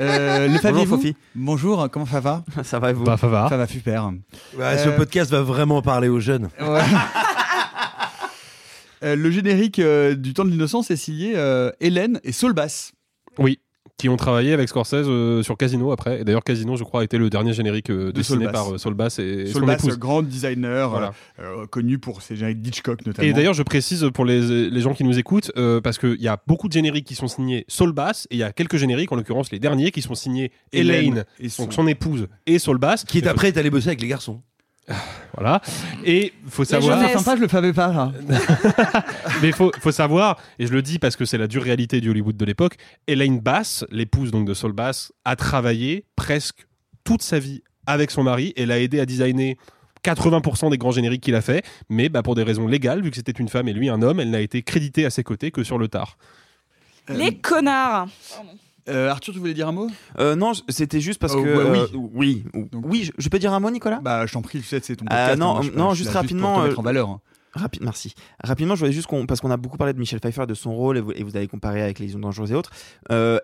[0.00, 0.96] Euh, le faviez-vous?
[0.96, 1.16] Fofi.
[1.34, 2.44] Bonjour, comment ça va?
[2.64, 3.04] Ça va et vous?
[3.04, 3.48] Bah, ça va.
[3.50, 4.10] Ça va super.
[4.56, 6.48] Ouais, Ce podcast va vraiment parler aux jeunes.
[6.60, 6.80] Ouais.
[9.02, 12.92] Euh, le générique euh, du temps de l'innocence est signé euh, Hélène et Solbass.
[13.38, 13.58] Oui,
[13.96, 16.20] qui ont travaillé avec Scorsese euh, sur Casino après.
[16.20, 18.52] Et d'ailleurs, Casino, je crois, a été le dernier générique euh, De dessiné Solbass.
[18.52, 19.98] par euh, Solbass et son Solbass, épouse.
[19.98, 21.12] grand designer, Voilà.
[21.38, 23.26] euh, euh, connu pour ses génériques d'Hitchcock notamment.
[23.28, 26.28] Et d'ailleurs, je précise pour les, les gens qui nous écoutent, euh, parce qu'il y
[26.28, 29.16] a beaucoup de génériques qui sont signés Solbass, et il y a quelques génériques, en
[29.16, 33.04] l'occurrence les derniers, qui sont signés Hélène et son- donc son épouse, et Solbass.
[33.04, 34.42] Qui est après est allé bosser avec les garçons.
[35.36, 35.62] Voilà.
[36.04, 37.10] Et faut La savoir.
[37.10, 37.92] sympa, je le savais pas.
[37.92, 38.12] là.
[39.42, 42.10] Mais faut, faut savoir, et je le dis parce que c'est la dure réalité du
[42.10, 42.74] Hollywood de l'époque,
[43.06, 46.66] Elaine Bass, l'épouse donc de Saul Bass, a travaillé presque
[47.04, 48.52] toute sa vie avec son mari.
[48.56, 49.56] Elle a aidé à designer
[50.04, 53.16] 80% des grands génériques qu'il a fait, mais bah, pour des raisons légales, vu que
[53.16, 55.62] c'était une femme et lui un homme, elle n'a été créditée à ses côtés que
[55.62, 56.18] sur le tard.
[57.08, 58.08] Les connards
[58.88, 59.88] Euh, Arthur, tu voulais dire un mot?
[60.18, 61.48] Euh, non, c'était juste parce Oh, que.
[61.70, 62.44] ouais, euh, oui.
[62.54, 62.68] oui.
[62.72, 64.00] Oui, je, je peux dire un mot, Nicolas?
[64.02, 65.38] Bah, je t'en prie, tu sais, c'est ton Euh, podcast.
[65.38, 66.54] non, hein, je- non, je juste rapidement.
[66.54, 67.08] Pour te mettre en valeur.
[67.10, 67.20] hein.
[67.54, 68.14] Rapi- merci.
[68.44, 70.72] Rapidement, je voulais juste qu'on, parce qu'on a beaucoup parlé de Michel Pfeiffer, de son
[70.74, 72.70] rôle, et vous, et vous avez comparé avec Les Liaisons dangereuses et autres.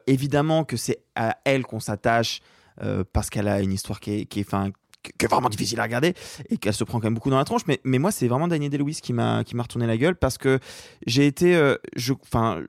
[0.07, 2.40] Évidemment que c'est à elle qu'on s'attache
[3.12, 4.49] parce qu'elle a une histoire qui est, qui est,
[5.29, 6.14] vraiment difficile à regarder
[6.51, 7.62] et qu'elle se prend quand même beaucoup dans la tronche.
[7.66, 10.38] Mais, mais moi, c'est vraiment Daniel Day-Lewis qui m'a, qui m'a retourné la gueule parce
[10.38, 10.59] que
[11.07, 12.61] j'ai été, euh, je, enfin.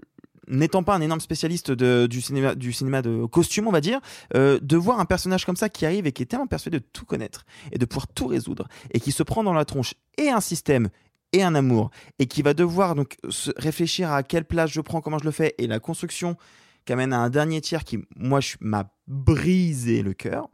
[0.47, 3.99] N'étant pas un énorme spécialiste du, cinéma, du cinéma de costume, on va dire,
[4.35, 6.85] euh, de voir un personnage comme ça qui arrive et qui est tellement persuadé de
[6.93, 10.29] tout connaître et de pouvoir tout résoudre et qui se prend dans la tronche et
[10.29, 10.89] un système
[11.33, 15.01] et un amour et qui va devoir donc se réfléchir à quelle place je prends,
[15.01, 16.37] comment je le fais et la construction
[16.85, 20.47] qui amène à un dernier tiers qui, moi, m'a brisé le cœur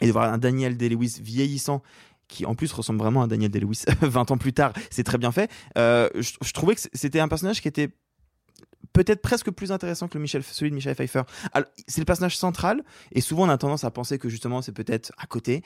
[0.00, 1.82] et de voir un Daniel Day-Lewis vieillissant
[2.26, 5.32] qui en plus ressemble vraiment à Daniel Day-Lewis 20 ans plus tard, c'est très bien
[5.32, 5.50] fait.
[5.78, 7.90] Euh, je trouvais que c'était un personnage qui était
[8.92, 11.22] peut-être presque plus intéressant que le Michel, celui de Michel Pfeiffer.
[11.52, 14.72] Alors, C'est le personnage central et souvent on a tendance à penser que justement c'est
[14.72, 15.62] peut-être à côté,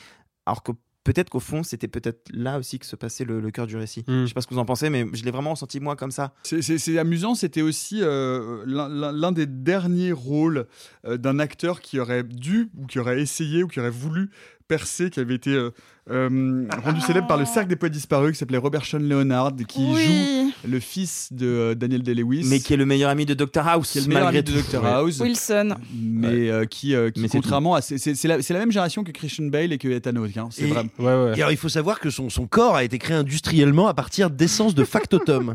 [0.46, 0.72] alors que
[1.04, 4.04] peut-être qu'au fond, c'était peut-être là aussi que se passait le, le cœur du récit.
[4.08, 4.22] Mm.
[4.22, 6.10] Je sais pas ce que vous en pensez, mais je l'ai vraiment ressenti moi comme
[6.10, 6.32] ça.
[6.44, 10.66] C'est- amusant, c'était aussi euh, l'un des derniers rôles
[11.04, 14.30] euh, d'un acteur qui aurait dû, ou qui aurait essayé, ou qui aurait voulu
[14.68, 15.70] percer, qui avait été euh,
[16.11, 19.85] euh, rendu célèbre par le Cercle des Poètes Disparus, qui s'appelait Robert Sean Leonard, qui
[19.85, 20.05] Oui.
[20.05, 22.46] joue le fils de euh, Daniel Day-Lewis.
[22.48, 24.62] Mais qui est le meilleur ami de Dr House, qui est le meilleur malgré ami
[24.62, 24.62] de.
[24.70, 24.88] Dr Ouais.
[24.90, 25.20] House.
[25.20, 25.74] Wilson.
[25.94, 27.83] Mais euh, qui, euh, qui, Mais c'est contrairement à.
[27.83, 30.37] C'est la, c'est la même génération que Christian Bale et que Ethan Hawke.
[30.37, 30.48] hein.
[30.50, 30.90] C'est Et- vraiment.
[31.35, 34.31] Et alors, il faut savoir que son, son corps a été créé industriellement à partir
[34.31, 35.55] d'essence de factotum.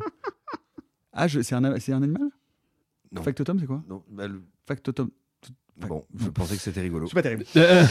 [1.13, 2.29] Ah, c'est un, c'est un animal?
[3.11, 3.23] Non.
[3.23, 3.81] Factotum, c'est quoi?
[3.89, 5.09] Non, bah, le- Factotum.
[5.87, 7.07] Bon, je pensais que c'était rigolo.
[7.07, 7.45] C'est pas terrible.
[7.55, 7.83] Euh,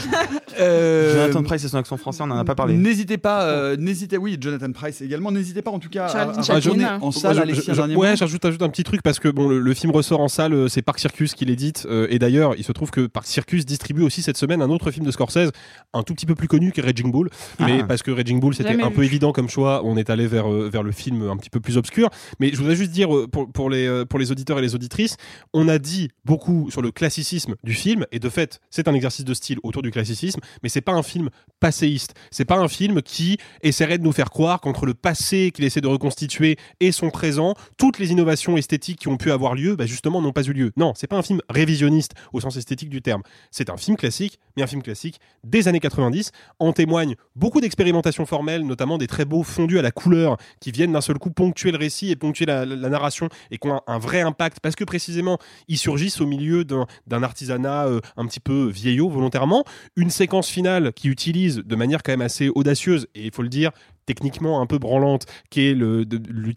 [0.59, 2.73] Euh, Jonathan Price et son accent français, on n'en a pas parlé.
[2.75, 5.31] N'hésitez pas, euh, n'hésitez, oui, Jonathan Price également.
[5.31, 6.25] N'hésitez pas en tout cas à, à
[6.55, 7.47] retourner Ah, en salle.
[7.47, 9.91] Je- je- je- ouais, j'ajoute ajoute un petit truc parce que bon, le, le film
[9.91, 11.85] ressort en salle, euh, c'est Parc Circus qui l'édite.
[11.89, 14.91] euh, et d'ailleurs, il se trouve que Parc Circus distribue aussi cette semaine un autre
[14.91, 15.51] film de Scorsese,
[15.93, 17.29] un tout petit peu plus connu que Raging Bull.
[17.59, 17.85] Mais Ah.
[17.87, 18.95] parce que Raging Bull, c'était un vu.
[18.95, 21.59] peu évident comme choix, on est allé vers, euh, vers le film un petit peu
[21.59, 22.09] plus obscur.
[22.39, 24.75] Mais je voudrais juste dire euh, pour, pour, les, euh, pour les auditeurs et les
[24.75, 25.15] auditrices,
[25.53, 28.05] on a dit beaucoup sur le classicisme du film.
[28.11, 30.39] Et de fait, c'est un exercice de style autour du classicisme.
[30.61, 32.13] Mais c'est pas un film passéiste.
[32.31, 35.81] C'est pas un film qui essaierait de nous faire croire qu'entre le passé qu'il essaie
[35.81, 39.85] de reconstituer et son présent, toutes les innovations esthétiques qui ont pu avoir lieu, bah
[39.85, 40.71] justement, n'ont pas eu lieu.
[40.77, 43.23] Non, c'est pas un film révisionniste au sens esthétique du terme.
[43.51, 46.31] C'est un film classique, mais un film classique des années 90.
[46.59, 50.93] En témoignent beaucoup d'expérimentations formelles, notamment des très beaux fondus à la couleur qui viennent
[50.93, 54.21] d'un seul coup ponctuer le récit et ponctuer la, narration et qui ont un, vrai
[54.21, 55.37] impact parce que précisément
[55.67, 57.23] ils surgissent au milieu d'un d'un
[57.69, 59.63] euh, un petit peu vieillot volontairement.
[59.95, 63.49] Une séquence finale qui utilise de manière quand même assez audacieuse et il faut le
[63.49, 63.71] dire
[64.05, 66.03] techniquement un peu branlante, qui est le,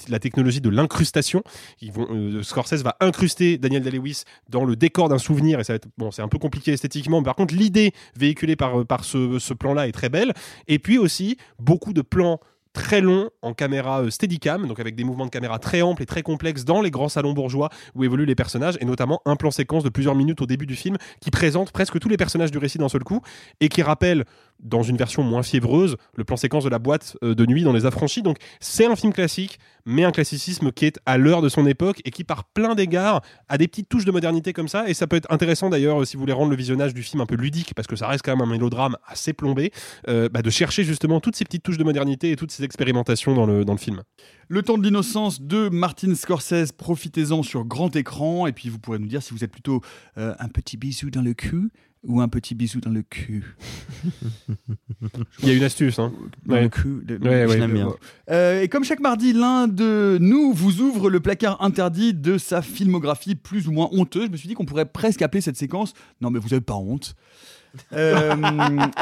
[0.08, 1.42] la technologie de l'incrustation.
[1.82, 6.22] Euh, Scorsese va incruster Daniel Day-Lewis dans le décor d'un souvenir, et ça bon, c'est
[6.22, 9.92] un peu compliqué esthétiquement, mais par contre, l'idée véhiculée par, par ce, ce plan-là est
[9.92, 10.32] très belle.
[10.66, 12.40] Et puis aussi, beaucoup de plans
[12.72, 16.06] très longs en caméra euh, steadicam, donc avec des mouvements de caméra très amples et
[16.06, 19.50] très complexes dans les grands salons bourgeois où évoluent les personnages, et notamment un plan
[19.50, 22.58] séquence de plusieurs minutes au début du film qui présente presque tous les personnages du
[22.58, 23.20] récit d'un seul coup
[23.60, 24.24] et qui rappelle,
[24.62, 27.72] dans une version moins fiévreuse, le plan séquence de la boîte euh, de nuit dans
[27.72, 28.22] Les Affranchis.
[28.22, 32.00] Donc c'est un film classique, mais un classicisme qui est à l'heure de son époque
[32.04, 34.88] et qui, par plein d'égards, a des petites touches de modernité comme ça.
[34.88, 37.20] Et ça peut être intéressant d'ailleurs, euh, si vous voulez rendre le visionnage du film
[37.20, 39.72] un peu ludique, parce que ça reste quand même un mélodrame assez plombé,
[40.08, 43.34] euh, bah, de chercher justement toutes ces petites touches de modernité et toutes ces expérimentations
[43.34, 44.02] dans le, dans le film.
[44.48, 48.46] Le temps de l'innocence de Martin Scorsese, profitez-en sur grand écran.
[48.46, 49.80] Et puis vous pourrez nous dire si vous êtes plutôt
[50.16, 51.70] un petit bisou dans le cul
[52.04, 53.54] ou un petit bisou dans le cul.
[55.42, 55.98] Il y a une astuce.
[55.98, 56.12] Hein.
[56.46, 56.62] Dans Ouais.
[56.62, 57.00] le cul.
[57.04, 57.76] de- Ouais, je ouais, l'aime ouais.
[57.76, 57.88] bien.
[58.30, 62.60] Euh, et comme chaque mardi, l'un de nous vous ouvre le placard interdit de sa
[62.62, 64.26] filmographie plus ou moins honteuse.
[64.26, 66.74] Je me suis dit qu'on pourrait presque appeler cette séquence Non, mais vous n'avez pas
[66.74, 67.14] honte.
[67.94, 68.34] Euh,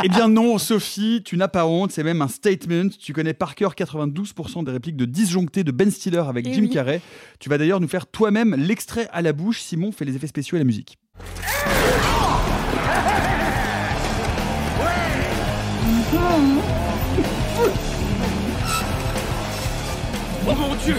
[0.04, 2.88] eh bien non, Sophie, tu n'as pas honte, c'est même un statement.
[3.00, 6.62] Tu connais par cœur 92% des répliques de disjonctés de Ben Stiller avec Eh Jim
[6.62, 6.70] oui.
[6.70, 7.00] Carrey.
[7.40, 9.60] Tu vas d'ailleurs nous faire toi-même l'extrait à la bouche.
[9.60, 10.98] Simon fait les effets spéciaux et la musique.
[20.52, 20.96] Oh mon dieu!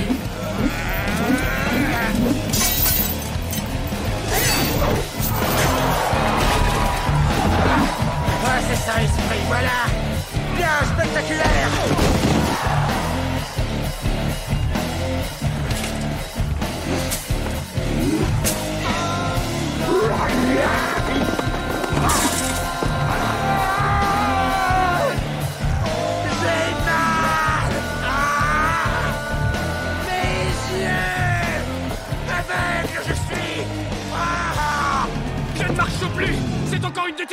[8.44, 9.88] Ouais, c'est ça, esprit, voilà
[10.56, 11.70] Bien spectaculaire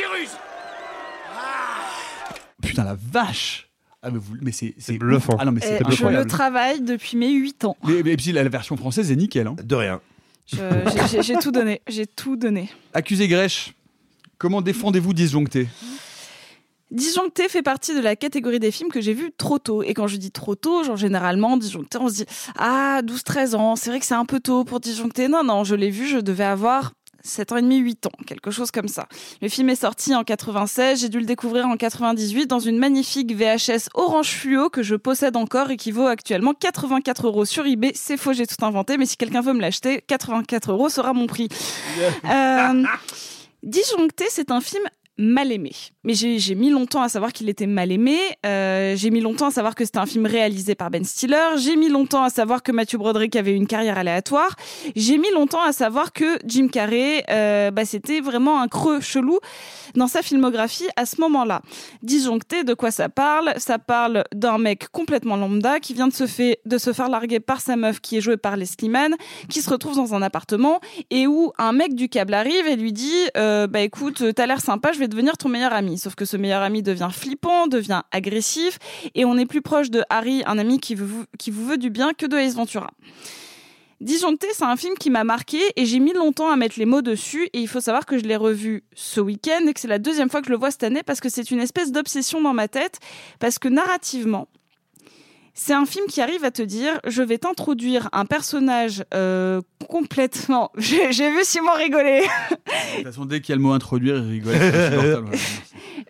[0.05, 0.37] Ruses
[2.61, 3.69] Putain, la vache
[4.01, 4.09] ah,
[4.41, 5.35] mais, c'est c'est bluffant.
[5.37, 7.75] Ah non, mais c'est je le travaille depuis mes 8 ans.
[7.83, 9.45] Mais, mais- et puis la, la version française est nickel.
[9.47, 9.55] hein.
[9.61, 9.99] De rien.
[11.21, 11.81] J'ai tout donné.
[11.87, 12.69] J'ai tout donné.
[12.93, 13.73] Accusé Grèche,
[14.37, 15.67] comment défendez-vous disjoncté
[16.91, 19.83] Disjoncté fait partie de la catégorie des films que j'ai vus trop tôt.
[19.83, 22.25] Et quand je dis trop tôt, genre généralement, disjoncté, on se dit
[22.57, 25.27] Ah, 12-13 ans, c'est vrai que c'est un peu tôt pour disjoncté.
[25.27, 28.51] Non, non, je l'ai vu, je devais avoir 7 ans et demi, 8 ans, quelque
[28.51, 29.07] chose comme ça.
[29.41, 33.33] Le film est sorti en 96, j'ai dû le découvrir en 98 dans une magnifique
[33.35, 37.91] VHS orange fluo que je possède encore et qui vaut actuellement 84 euros sur eBay.
[37.95, 41.27] C'est faux, j'ai tout inventé, mais si quelqu'un veut me l'acheter, 84 euros sera mon
[41.27, 41.49] prix.
[42.25, 42.83] Euh,
[43.63, 44.83] Disjoncté, c'est un film
[45.19, 45.71] mal aimé.
[46.05, 48.17] Mais j'ai mis longtemps à savoir qu'il était mal aimé.
[48.45, 51.57] Euh, j'ai mis longtemps à savoir que c'était un film réalisé par Ben Stiller.
[51.57, 54.55] J'ai mis longtemps à savoir que Matthew Broderick avait une carrière aléatoire.
[54.95, 59.39] J'ai mis longtemps à savoir que Jim Carrey, euh, bah, c'était vraiment un creux chelou
[59.95, 61.61] dans sa filmographie à ce moment-là.
[62.01, 63.53] Disjoncté, de quoi ça parle?
[63.57, 67.41] Ça parle d'un mec complètement lambda qui vient de se, fait, de se faire larguer
[67.41, 69.15] par sa meuf qui est jouée par Leslie Mann,
[69.49, 70.79] qui se retrouve dans un appartement
[71.09, 74.61] et où un mec du câble arrive et lui dit euh, bah écoute, t'as l'air
[74.61, 75.97] sympa, je vais devenir ton meilleur ami.
[75.97, 78.79] Sauf que ce meilleur ami devient flippant, devient agressif,
[79.15, 81.89] et on est plus proche de Harry, un ami qui vous, qui vous veut du
[81.89, 82.91] bien, que de Ace Ventura.
[84.01, 87.01] Disjoncté, c'est un film qui m'a marqué et j'ai mis longtemps à mettre les mots
[87.01, 87.49] dessus.
[87.51, 90.29] Et il faut savoir que je l'ai revu ce week-end et que c'est la deuxième
[90.29, 92.69] fois que je le vois cette année parce que c'est une espèce d'obsession dans ma
[92.69, 92.99] tête.
[93.39, 94.47] Parce que narrativement,
[95.59, 100.71] c'est un film qui arrive à te dire je vais t'introduire un personnage euh, complètement.
[100.77, 102.21] J'ai vu Simon rigoler.
[102.21, 104.55] De toute façon, dès qu'il y a le mot introduire, il rigole.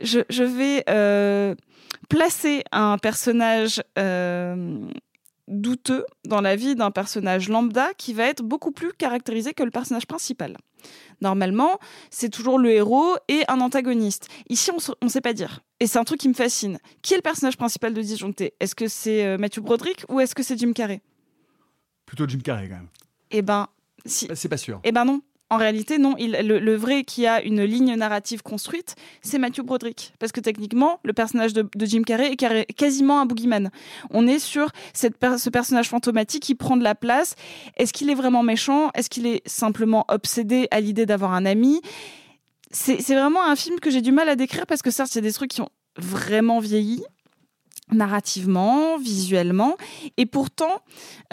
[0.01, 1.55] je, je, vais euh,
[2.09, 3.81] placer un personnage.
[3.97, 4.77] Euh,
[5.47, 9.71] douteux dans la vie d'un personnage lambda qui va être beaucoup plus caractérisé que le
[9.71, 10.55] personnage principal.
[11.21, 11.79] Normalement,
[12.10, 14.29] c'est toujours le héros et un antagoniste.
[14.49, 15.62] Ici, on ne sait pas dire.
[15.79, 16.79] Et c'est un truc qui me fascine.
[17.01, 18.53] Qui est le personnage principal de Disjoncté?
[18.60, 21.01] Est-ce que c'est euh, Matthew Broderick ou est-ce que c'est Jim Carrey?
[22.05, 22.89] Plutôt Jim Carrey, quand même.
[23.32, 23.67] Eh ben,
[24.05, 24.27] si.
[24.34, 24.79] C'est pas sûr.
[24.84, 25.21] Eh ben non.
[25.51, 26.15] En réalité, non.
[26.19, 30.13] Le, vrai qui a une ligne narrative construite, c'est Matthew Broderick.
[30.19, 33.71] Parce que techniquement, le personnage de, Jim Carrey est quasiment un boogeyman.
[34.12, 37.35] On est sur ce personnage fantomatique qui prend de la place.
[37.77, 38.91] Est-ce qu'il est vraiment méchant?
[38.93, 41.81] Est-ce qu'il est simplement obsédé à l'idée d'avoir un ami?
[42.71, 45.19] C'est vraiment un film que j'ai du mal à décrire parce que certes, il y
[45.19, 47.03] a des trucs qui ont vraiment vieilli
[47.91, 49.75] narrativement, visuellement.
[50.17, 50.82] Et pourtant,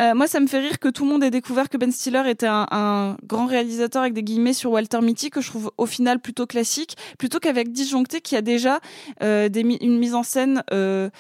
[0.01, 2.23] euh, moi, ça me fait rire que tout le monde ait découvert que Ben Stiller
[2.29, 6.21] était un, grand réalisateur avec des guillemets sur Walter Mitty, que je trouve au final
[6.21, 8.81] plutôt classique, plutôt qu'avec Disjoncté, qui a déjà
[9.23, 10.63] euh, des, une mise en scène...
[10.73, 11.11] Euh,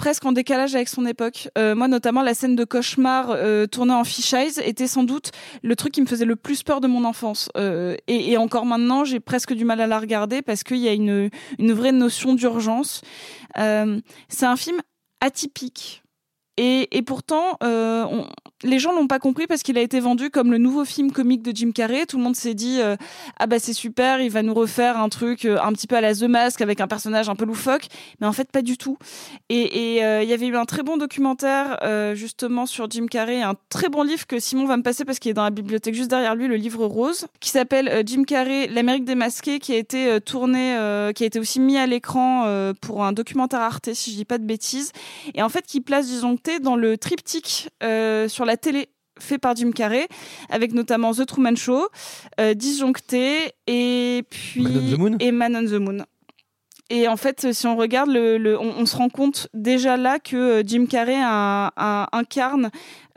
[0.00, 1.50] presque en décalage avec son époque.
[1.58, 5.30] Euh, moi, notamment, la scène de cauchemar euh, tournée en fish eyes était sans doute
[5.62, 7.50] le truc qui me faisait le plus peur de mon enfance.
[7.58, 10.88] Euh, et, et, encore maintenant, j'ai presque du mal à la regarder parce qu'il y
[10.88, 13.02] a une, une vraie notion d'urgence.
[13.54, 14.80] C'est un film
[15.20, 16.02] atypique.
[16.62, 18.04] Et, pourtant, euh,
[18.62, 21.40] les gens l'ont pas compris parce qu'il a été vendu comme le nouveau film comique
[21.40, 22.04] de Jim Carrey.
[22.04, 22.96] Tout le monde s'est dit euh,
[23.38, 26.02] ah bah c'est super, il va nous refaire un truc euh, un petit peu à
[26.02, 27.86] la The Mask avec un personnage un peu loufoque,
[28.20, 28.98] mais en fait pas du tout.
[29.48, 31.78] Et il y avait eu un très bon documentaire
[32.14, 35.30] justement sur Jim Carrey, un très bon livre que Simon va me passer parce qu'il
[35.30, 39.06] est dans la bibliothèque juste derrière lui, le livre rose, qui s'appelle Jim Carrey, l'Amérique
[39.06, 40.76] démasquée, qui a été tourné,
[41.14, 44.38] qui a été aussi mis à l'écran pour un documentaire Arte si je dis pas
[44.38, 44.92] de bêtises,
[45.34, 46.10] et en fait qui place
[46.58, 47.68] Dans le triptyque
[48.28, 48.88] sur la télé
[49.22, 50.08] fait par Jim Carrey,
[50.48, 51.88] avec notamment The Truman Show,
[52.40, 55.16] euh, Disjoncté et puis Man on the Moon.
[55.20, 56.04] et Man on the Moon.
[56.92, 60.62] Et en fait, si on regarde, le, on, se rend compte déjà là que euh,
[60.66, 62.70] Jim Carrey incarne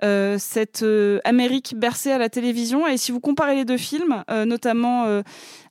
[0.04, 0.86] euh, cette
[1.24, 2.86] Amérique bercée à la télévision.
[2.86, 5.24] Et si vous comparez les deux films, notamment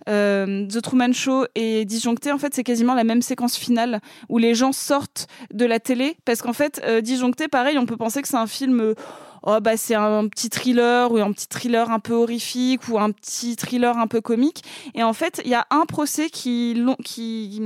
[0.06, 4.54] The Truman Show et Disjoncté, en fait, c'est quasiment la même séquence finale où les
[4.54, 6.16] gens sortent de la télé.
[6.24, 8.94] Parce qu'en fait, Disjoncté, pareil, on peut penser que c'est un film
[9.42, 13.10] oh bah c'est un petit thriller ou un petit thriller un peu horrifique ou un
[13.10, 14.62] petit thriller un peu comique.
[14.94, 17.60] Et en fait, il y a un procès qui qui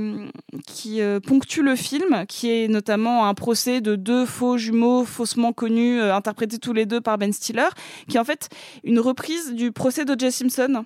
[0.65, 5.53] qui euh, ponctue le film, qui est notamment un procès de deux faux jumeaux faussement
[5.53, 7.69] connus, euh, interprétés tous les deux par Ben Stiller,
[8.07, 8.49] qui est en fait
[8.83, 10.31] une reprise du procès d'O.J.
[10.31, 10.85] Simpson,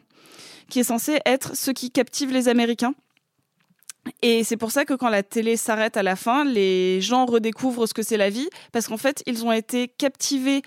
[0.72, 2.96] qui est censé être ce qui captive les Américains.
[4.24, 7.86] Et c'est pour ça que quand la télé s'arrête à la fin, les gens redécouvrent
[7.86, 10.64] ce que c'est la vie, parce qu'en fait, ils ont été captivés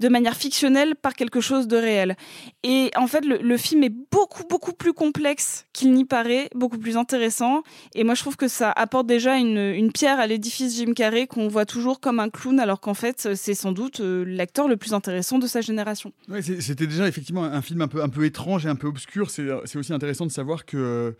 [0.00, 2.16] de manière fictionnelle par quelque chose de réel.
[2.62, 6.96] Et en fait, le, film est beaucoup, beaucoup plus complexe qu'il n'y paraît, beaucoup plus
[6.96, 7.62] intéressant.
[7.94, 11.48] Et moi, je trouve que ça apporte déjà une, pierre à l'édifice Jim Carrey qu'on
[11.48, 14.94] voit toujours comme un clown, alors qu'en fait, c'est sans doute euh, l'acteur le plus
[14.94, 16.12] intéressant de sa génération.
[16.28, 19.30] Ouais, C'était déjà effectivement un film un peu, un peu étrange et un peu obscur.
[19.30, 21.16] C'est aussi intéressant de savoir que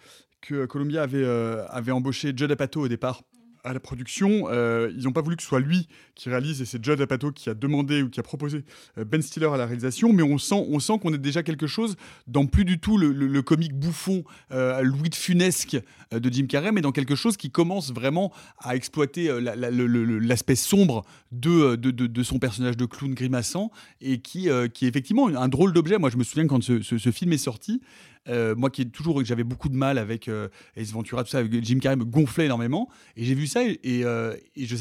[0.46, 3.22] que Columbia avait, euh, avait embauché Judd Apatow au départ
[3.66, 4.46] à la production.
[4.48, 7.32] Euh, ils n'ont pas voulu que ce soit lui qui réalise et c'est Judd Apatow
[7.32, 8.64] qui a demandé ou qui a proposé
[8.96, 10.12] euh, Ben Stiller à la réalisation.
[10.12, 13.42] Mais on sent, on sent qu'on est déjà quelque chose dans plus du tout le,
[13.42, 15.76] comique bouffon Louis de Funesque
[16.10, 21.76] de Jim Carrey, mais dans quelque chose qui commence vraiment à exploiter l'aspect sombre de
[21.76, 25.98] de, de, son personnage de clown grimaçant et qui, qui est effectivement un drôle d'objet.
[25.98, 27.82] Moi, je me souviens quand ce film est sorti.
[28.28, 31.38] Euh, moi qui ai toujours j'avais beaucoup de mal avec euh, Ace Ventura tout ça
[31.38, 34.74] avec Jim Carrey me gonflait énormément et j'ai vu ça et, euh, et je,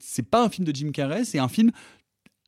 [0.00, 1.70] c'est pas un film de Jim Carrey c'est un film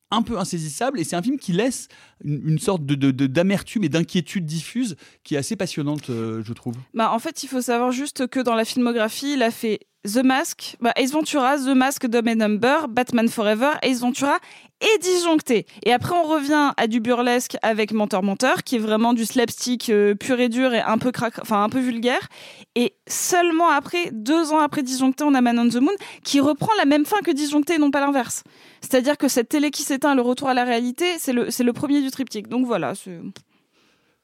[0.09, 1.87] un peu insaisissable et c'est un film qui laisse
[2.23, 6.75] une, sorte de- d'amertume et d'inquiétude diffuse qui est assez passionnante, euh, je trouve.
[6.93, 10.23] Bah, en fait, il faut savoir juste que dans la filmographie, il a fait The
[10.23, 14.39] Mask, bah, Ace Ventura, The Mask, Dumb and Number, Batman Forever, Ace Ventura
[14.81, 15.67] et Disjoncté.
[15.83, 19.91] Et après, on revient à du burlesque avec Menteur Menteur, qui est vraiment du slapstick
[19.91, 21.11] euh, pur et dur et un peu
[21.51, 22.29] un peu vulgaire.
[22.73, 26.71] Et seulement après, deux ans après Disjoncté, on a Man on the Moon, qui reprend
[26.79, 28.43] la même fin que Disjoncté non pas l'inverse.
[28.81, 32.01] C'est-à-dire que cette télé qui s'éteint, le retour à la réalité, c'est le, le premier
[32.01, 32.47] du triptyque.
[32.47, 32.93] Donc voilà.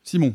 [0.03, 0.33] Simon.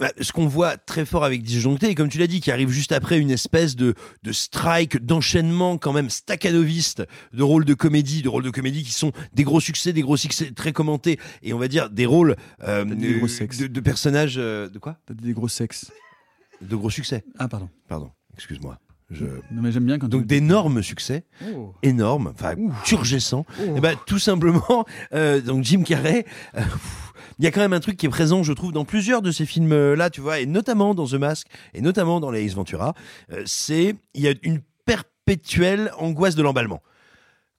[0.00, 2.68] Bah, ce qu'on voit très fort avec Disjoncté, et comme tu l'as dit, qui arrive
[2.68, 8.20] juste après une espèce de, de strike, d'enchaînement quand même staccanoviste de rôles de comédie,
[8.22, 11.52] de rôles de comédie qui sont des gros succès, des gros succès très commentés, et
[11.52, 13.58] on va dire des rôles euh, des gros sexes.
[13.58, 14.34] de, de personnages...
[14.36, 14.98] euh, de quoi?
[15.10, 15.92] Des gros sexes.
[16.60, 17.24] De gros succès.
[17.38, 17.68] Ah, pardon.
[17.88, 18.78] Pardon, excuse-moi.
[19.10, 19.26] Je...
[19.52, 21.72] Non, mais j'aime bien quand Donc d'énormes succès, Oh.
[21.82, 22.54] énormes, enfin
[22.84, 23.44] turgescents.
[23.60, 23.76] Oh.
[23.76, 26.24] Et ben tout simplement, euh, donc Jim Carrey,
[26.56, 28.84] euh, pff, il y a quand même un truc qui est présent, je trouve, dans
[28.84, 32.44] plusieurs de ces films-là, tu vois, et notamment dans The Mask, et notamment dans les
[32.44, 32.94] Ace Ventura,
[33.32, 36.82] euh, c'est il y a une perpétuelle angoisse de l'emballement.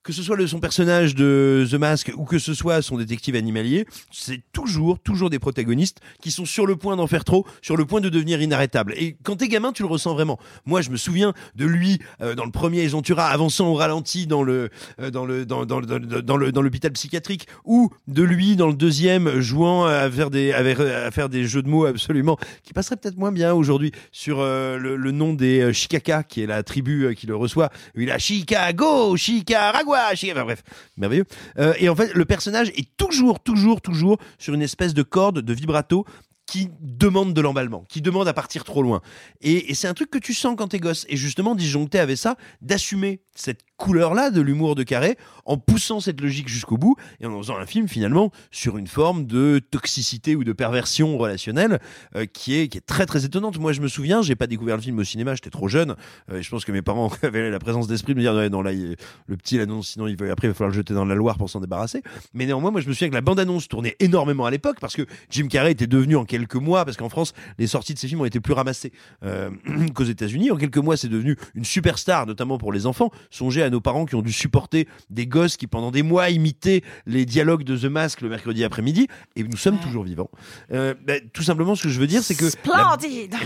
[0.06, 3.36] Que ce soit le, son personnage de The Mask ou que ce soit son détective
[3.36, 7.76] animalier, c'est toujours, toujours des protagonistes qui sont sur le point d'en faire trop, sur
[7.76, 8.94] le point de devenir inarrêtables.
[8.98, 10.38] Et quand t'es gamin, tu le ressens vraiment.
[10.68, 14.44] Moi, je me souviens de lui euh, dans le premier Ventura avançant au ralenti dans
[14.44, 18.68] le euh, dans le dans, dans, dans, le dans l'hôpital psychiatrique ou de lui dans
[18.68, 22.98] le deuxième jouant à faire des à faire des jeux de mots absolument qui passeraient
[22.98, 27.26] peut-être moins bien aujourd'hui sur euh, le, nom des Chicaka qui est la tribu qui
[27.26, 27.72] le reçoit.
[27.96, 29.95] Il a Chicago, Chicaragua,
[30.32, 30.64] Enfin, bref,
[30.98, 31.26] merveilleux.
[31.58, 35.42] Euh, et en fait, le personnage est toujours toujours toujours sur une espèce de corde
[35.42, 36.06] de vibrato
[36.46, 39.02] qui demande de l'emballement, qui demande à partir trop loin.
[39.42, 41.06] Et, et c'est un truc que tu sens quand t'es gosse.
[41.10, 46.22] Et justement, Disjoncté avait ça, d'assumer cette couleur-là de l'humour de Carré, en poussant cette
[46.22, 50.44] logique jusqu'au bout, et en faisant un film finalement sur une forme de toxicité ou
[50.44, 51.80] de perversion relationnelle
[52.16, 53.60] euh, qui, est, qui est très très étonnante.
[53.60, 55.96] Moi, je me souviens, j'ai pas découvert le film au cinéma, j'étais trop jeune,
[56.32, 58.50] euh, et je pense que mes parents avaient la présence d'esprit de me dire, ouais,
[58.50, 58.96] non, là, il-
[59.28, 61.38] le petit l'annonce, sinon il va, après il va falloir le jeter dans la Loire
[61.38, 62.02] pour s'en débarrasser.
[62.34, 65.04] Mais néanmoins, moi, je me souviens que la bande-annonce tournait énormément à l'époque, parce que
[65.30, 68.22] Jim Carrey était devenu en quelques mois, parce qu'en France, les sorties de ces films
[68.22, 68.92] ont été plus ramassées
[69.24, 69.50] euh,
[69.94, 70.52] qu'aux États-Unis.
[70.52, 73.12] En quelques mois, c'est devenu une superstar, notamment pour les enfants.
[73.30, 76.82] Songez à nos parents qui ont dû supporter des gosses qui, pendant des mois, imitaient
[77.06, 80.30] les dialogues de The Mask le mercredi après-midi, et nous sommes toujours vivants.
[80.72, 83.36] Euh, bah, tout simplement, ce que je veux dire, c'est que la- Splendide.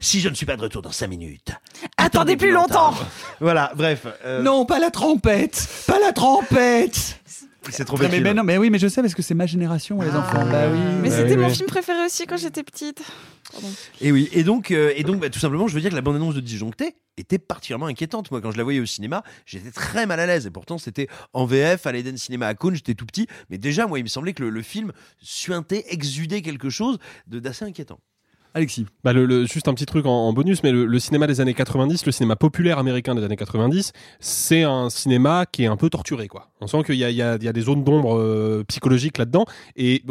[0.00, 1.50] Si je ne suis pas de retour dans 5 minutes,
[1.96, 2.94] Attendez plus longtemps.
[3.40, 4.06] Voilà, bref.
[4.24, 5.68] euh, Non, pas la trompette.
[5.86, 7.18] Pas la trompette
[7.70, 10.00] C'est trop mais, mais non, mais oui, mais je sais parce que c'est ma génération,
[10.00, 10.44] les enfants.
[10.50, 10.78] Bah oui.
[11.02, 11.54] Mais bah c'était oui, mon oui.
[11.54, 13.02] film préféré aussi quand j'étais petite.
[13.52, 13.68] Pardon.
[14.00, 16.02] Et oui, et donc, euh, et donc, bah, tout simplement, je veux dire que la
[16.02, 18.30] bande-annonce de Disjoncté était particulièrement inquiétante.
[18.30, 20.46] Moi, quand je la voyais au cinéma, j'étais très mal à l'aise.
[20.46, 22.74] Et pourtant, c'était en VF à l'Eden Cinéma à Cône.
[22.74, 26.42] J'étais tout petit, mais déjà, moi, il me semblait que le, le film suintait, exudait
[26.42, 28.00] quelque chose de d'assez inquiétant.
[28.56, 28.86] Alexis.
[29.04, 31.52] Bah, le, le- juste un petit truc en, bonus, mais le, le cinéma des années
[31.52, 35.90] 90, le cinéma populaire américain des années 90, c'est un cinéma qui est un peu
[35.90, 36.26] torturé.
[36.26, 36.48] Quoi.
[36.62, 39.44] On sent qu'il y y y a des zones d'ombre euh, psychologiques là-dedans.
[39.76, 40.02] Et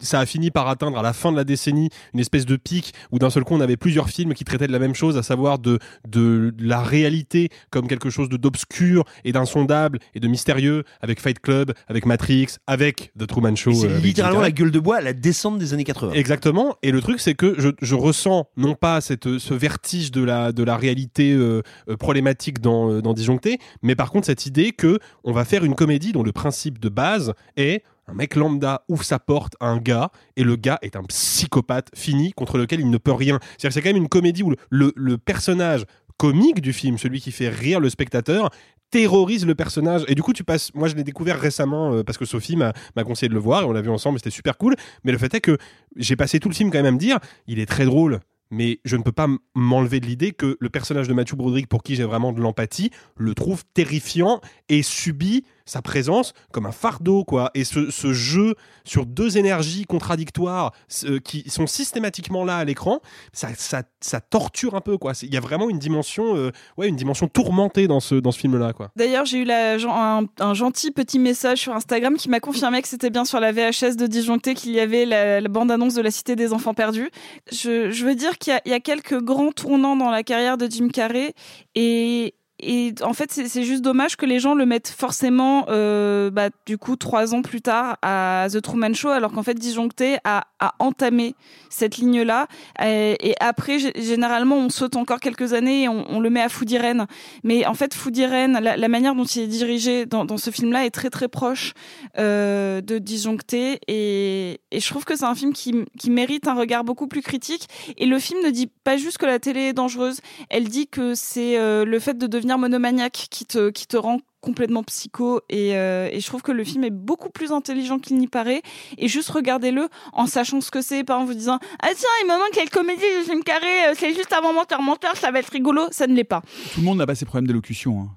[0.00, 2.92] ça a fini par atteindre à la fin de la décennie une espèce de pic
[3.12, 5.22] où d'un seul coup on avait plusieurs films qui traitaient de la même chose, à
[5.22, 10.84] savoir de, de la réalité comme quelque chose de d'obscur et d'insondable et de mystérieux,
[11.00, 13.72] avec Fight Club, avec Matrix, avec The Truman Show.
[13.72, 16.12] C'est euh, littéralement la gueule de bois, la descente des années 80.
[16.12, 16.76] Exactement.
[16.82, 20.52] Et le truc, c'est que je, je ressens non pas cette, ce vertige de la,
[20.52, 24.98] de la réalité euh, euh, problématique dans, dans Disjoncté, mais par contre cette idée que
[25.24, 29.04] on va faire une comédie dont le principe de base est un mec lambda ouvre
[29.04, 32.90] sa porte à un gars et le gars est un psychopathe fini contre lequel il
[32.90, 33.38] ne peut rien.
[33.58, 35.84] C'est-à-dire c'est quand même une comédie où le, personnage
[36.16, 38.50] comique du film, celui qui fait rire le spectateur,
[38.90, 40.04] terrorise le personnage.
[40.08, 40.74] Et du coup, tu passes.
[40.74, 42.72] Moi, je l'ai découvert récemment euh, parce que Sophie m'a
[43.04, 44.18] conseillé de le voir et on l'a vu ensemble.
[44.18, 44.74] C'était super cool.
[45.04, 45.58] Mais le fait est que
[45.96, 48.20] j'ai passé tout le film quand même à me dire, il est très drôle.
[48.50, 51.82] Mais je ne peux pas m'enlever de l'idée que le personnage de Matthew Broderick, pour
[51.82, 54.40] qui j'ai vraiment de l'empathie, le trouve terrifiant
[54.70, 57.50] et subit sa présence comme un fardeau, quoi.
[57.54, 58.54] Et ce, ce jeu
[58.84, 63.00] sur deux énergies contradictoires ce- qui sont systématiquement là à l'écran,
[63.32, 65.12] ça, ça, ça torture un peu, quoi.
[65.22, 68.38] Il y a vraiment une dimension, euh, ouais, une dimension tourmentée dans ce, dans ce
[68.38, 68.90] film-là, quoi.
[68.96, 73.26] D'ailleurs, j'ai eu un, gentil petit message sur Instagram qui m'a confirmé que c'était bien
[73.26, 76.74] sur la VHS de Disjoncté qu'il y avait la, bande-annonce de la Cité des Enfants
[76.74, 77.10] Perdus.
[77.52, 80.88] Je, veux dire qu'il y, y a quelques grands tournants dans la carrière de Jim
[80.88, 81.34] Carrey
[81.74, 86.48] et et en fait, c'est juste dommage que les gens le mettent forcément, euh, bah,
[86.66, 90.44] du coup, trois ans plus tard à The Truman Show, alors qu'en fait, Disjoncté a,
[90.80, 91.36] entamé
[91.70, 92.48] cette ligne-là.
[92.84, 97.06] Et, après, généralement, on saute encore quelques années et on, le met à Food Irene.
[97.44, 100.90] Mais en fait, Food Irene, la, manière dont il est dirigé dans, ce film-là est
[100.90, 101.74] très très proche
[102.18, 103.78] euh, de Disjoncté.
[103.86, 107.68] Et, je trouve que c'est un film qui, qui mérite un regard beaucoup plus critique.
[107.98, 111.14] Et le film ne dit pas juste que la télé est dangereuse, elle dit que
[111.14, 115.76] c'est euh, le fait de devenir monomaniaque qui te, qui te rend complètement psycho et,
[115.76, 118.62] euh, et je trouve que le film est beaucoup plus intelligent qu'il n'y paraît
[118.96, 122.28] et juste regardez-le en sachant ce que c'est pas en vous disant ah tiens il
[122.28, 125.40] me manque quelle comédie de film carré euh, c'est juste avant menteur menteur ça va
[125.40, 126.42] être rigolo ça ne l'est pas
[126.72, 128.02] Tout le monde n'a pas ces problèmes d'élocution.
[128.02, 128.08] Hein.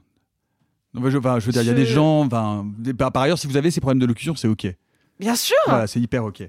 [0.94, 2.22] Je, enfin, je veux dire, il y a des gens.
[2.26, 2.66] enfin,
[2.98, 4.68] par, par ailleurs, si vous avez ces problèmes d'élocution, c'est ok.
[5.20, 6.44] bien sûr Voilà, c'est hyper ok.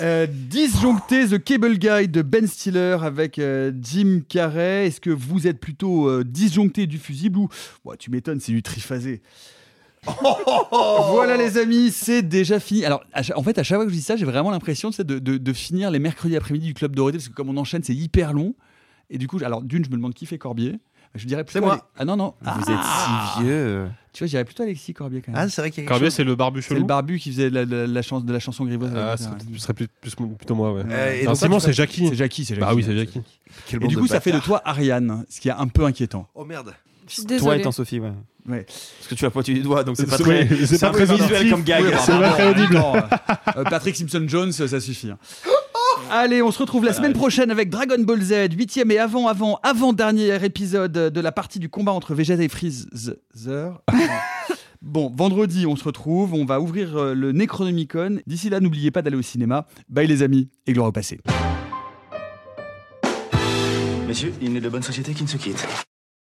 [0.00, 4.86] Euh, disjoncté The Cable Guy de Ben Stiller avec euh, Jim Carrey.
[4.86, 7.48] Est-ce que vous êtes plutôt euh, disjoncté du fusible ou
[7.98, 9.22] tu m'étonnes, c'est du triphasé.
[11.10, 12.84] voilà les amis, c'est déjà fini.
[12.84, 13.04] Alors,
[13.36, 15.90] en fait, à chaque fois que je dis ça, j'ai vraiment l'impression de- de finir
[15.90, 18.54] les mercredis après-midi du club Dorothée parce que comme on enchaîne, c'est hyper long.
[19.10, 20.78] Et du coup, alors d'une, je me demande qui fait Corbier.
[21.14, 21.60] Je dirais plutôt.
[21.60, 21.88] C'est moi.
[21.96, 22.34] Ah non non.
[22.40, 22.58] Vous Ah.
[22.58, 23.86] êtes si vieux.
[24.12, 25.40] Tu vois, je dirais plutôt Alexis Corbier quand même.
[25.44, 26.14] Ah, c'est vrai qu'il y a quelque Corbier, chose.
[26.14, 26.80] c'est le barbu C'est chelou.
[26.80, 28.92] le barbu qui faisait la, la- la chans- de la chanson grivoise.
[28.96, 29.24] Ah, ce
[29.58, 30.82] serait, plus, plus- plutôt moi, ouais.
[30.88, 32.08] Euh, et non, c'est Jackie.
[32.08, 32.66] C'est Jackie, c'est Jackie.
[32.66, 33.20] Bah oui, c'est Jackie.
[33.66, 36.28] Quel Et du coup, ça fait de toi Ariane, ce qui est un peu inquiétant.
[36.34, 36.72] Oh merde.
[37.08, 38.12] je suis Toi étant Sophie, ouais.
[38.48, 38.64] Ouais.
[38.66, 40.90] Parce que tu as pointu du doigt, donc c'est pas C'est- très, c'est c'est pas
[40.92, 41.82] très visuel comme gag.
[41.84, 41.98] Oui, hein.
[42.04, 42.74] c'est pas très audible.
[42.74, 42.94] Non,
[43.56, 45.10] euh, Patrick Simpson Jones, ça suffit.
[46.10, 49.58] Allez, on se retrouve la semaine prochaine avec Dragon Ball Z, huitième et avant, avant,
[49.62, 53.82] avant dernier épisode de la partie du combat entre Vegeta et Freezer.
[54.82, 58.18] Bon, vendredi, on se retrouve, on va ouvrir euh, le Necronomicon.
[58.26, 59.66] D'ici là, n'oubliez pas d'aller au cinéma.
[59.88, 61.18] Bye les amis, et gloire au passé.
[64.06, 65.66] Messieurs, il n'est de bonne société qui ne se quitte.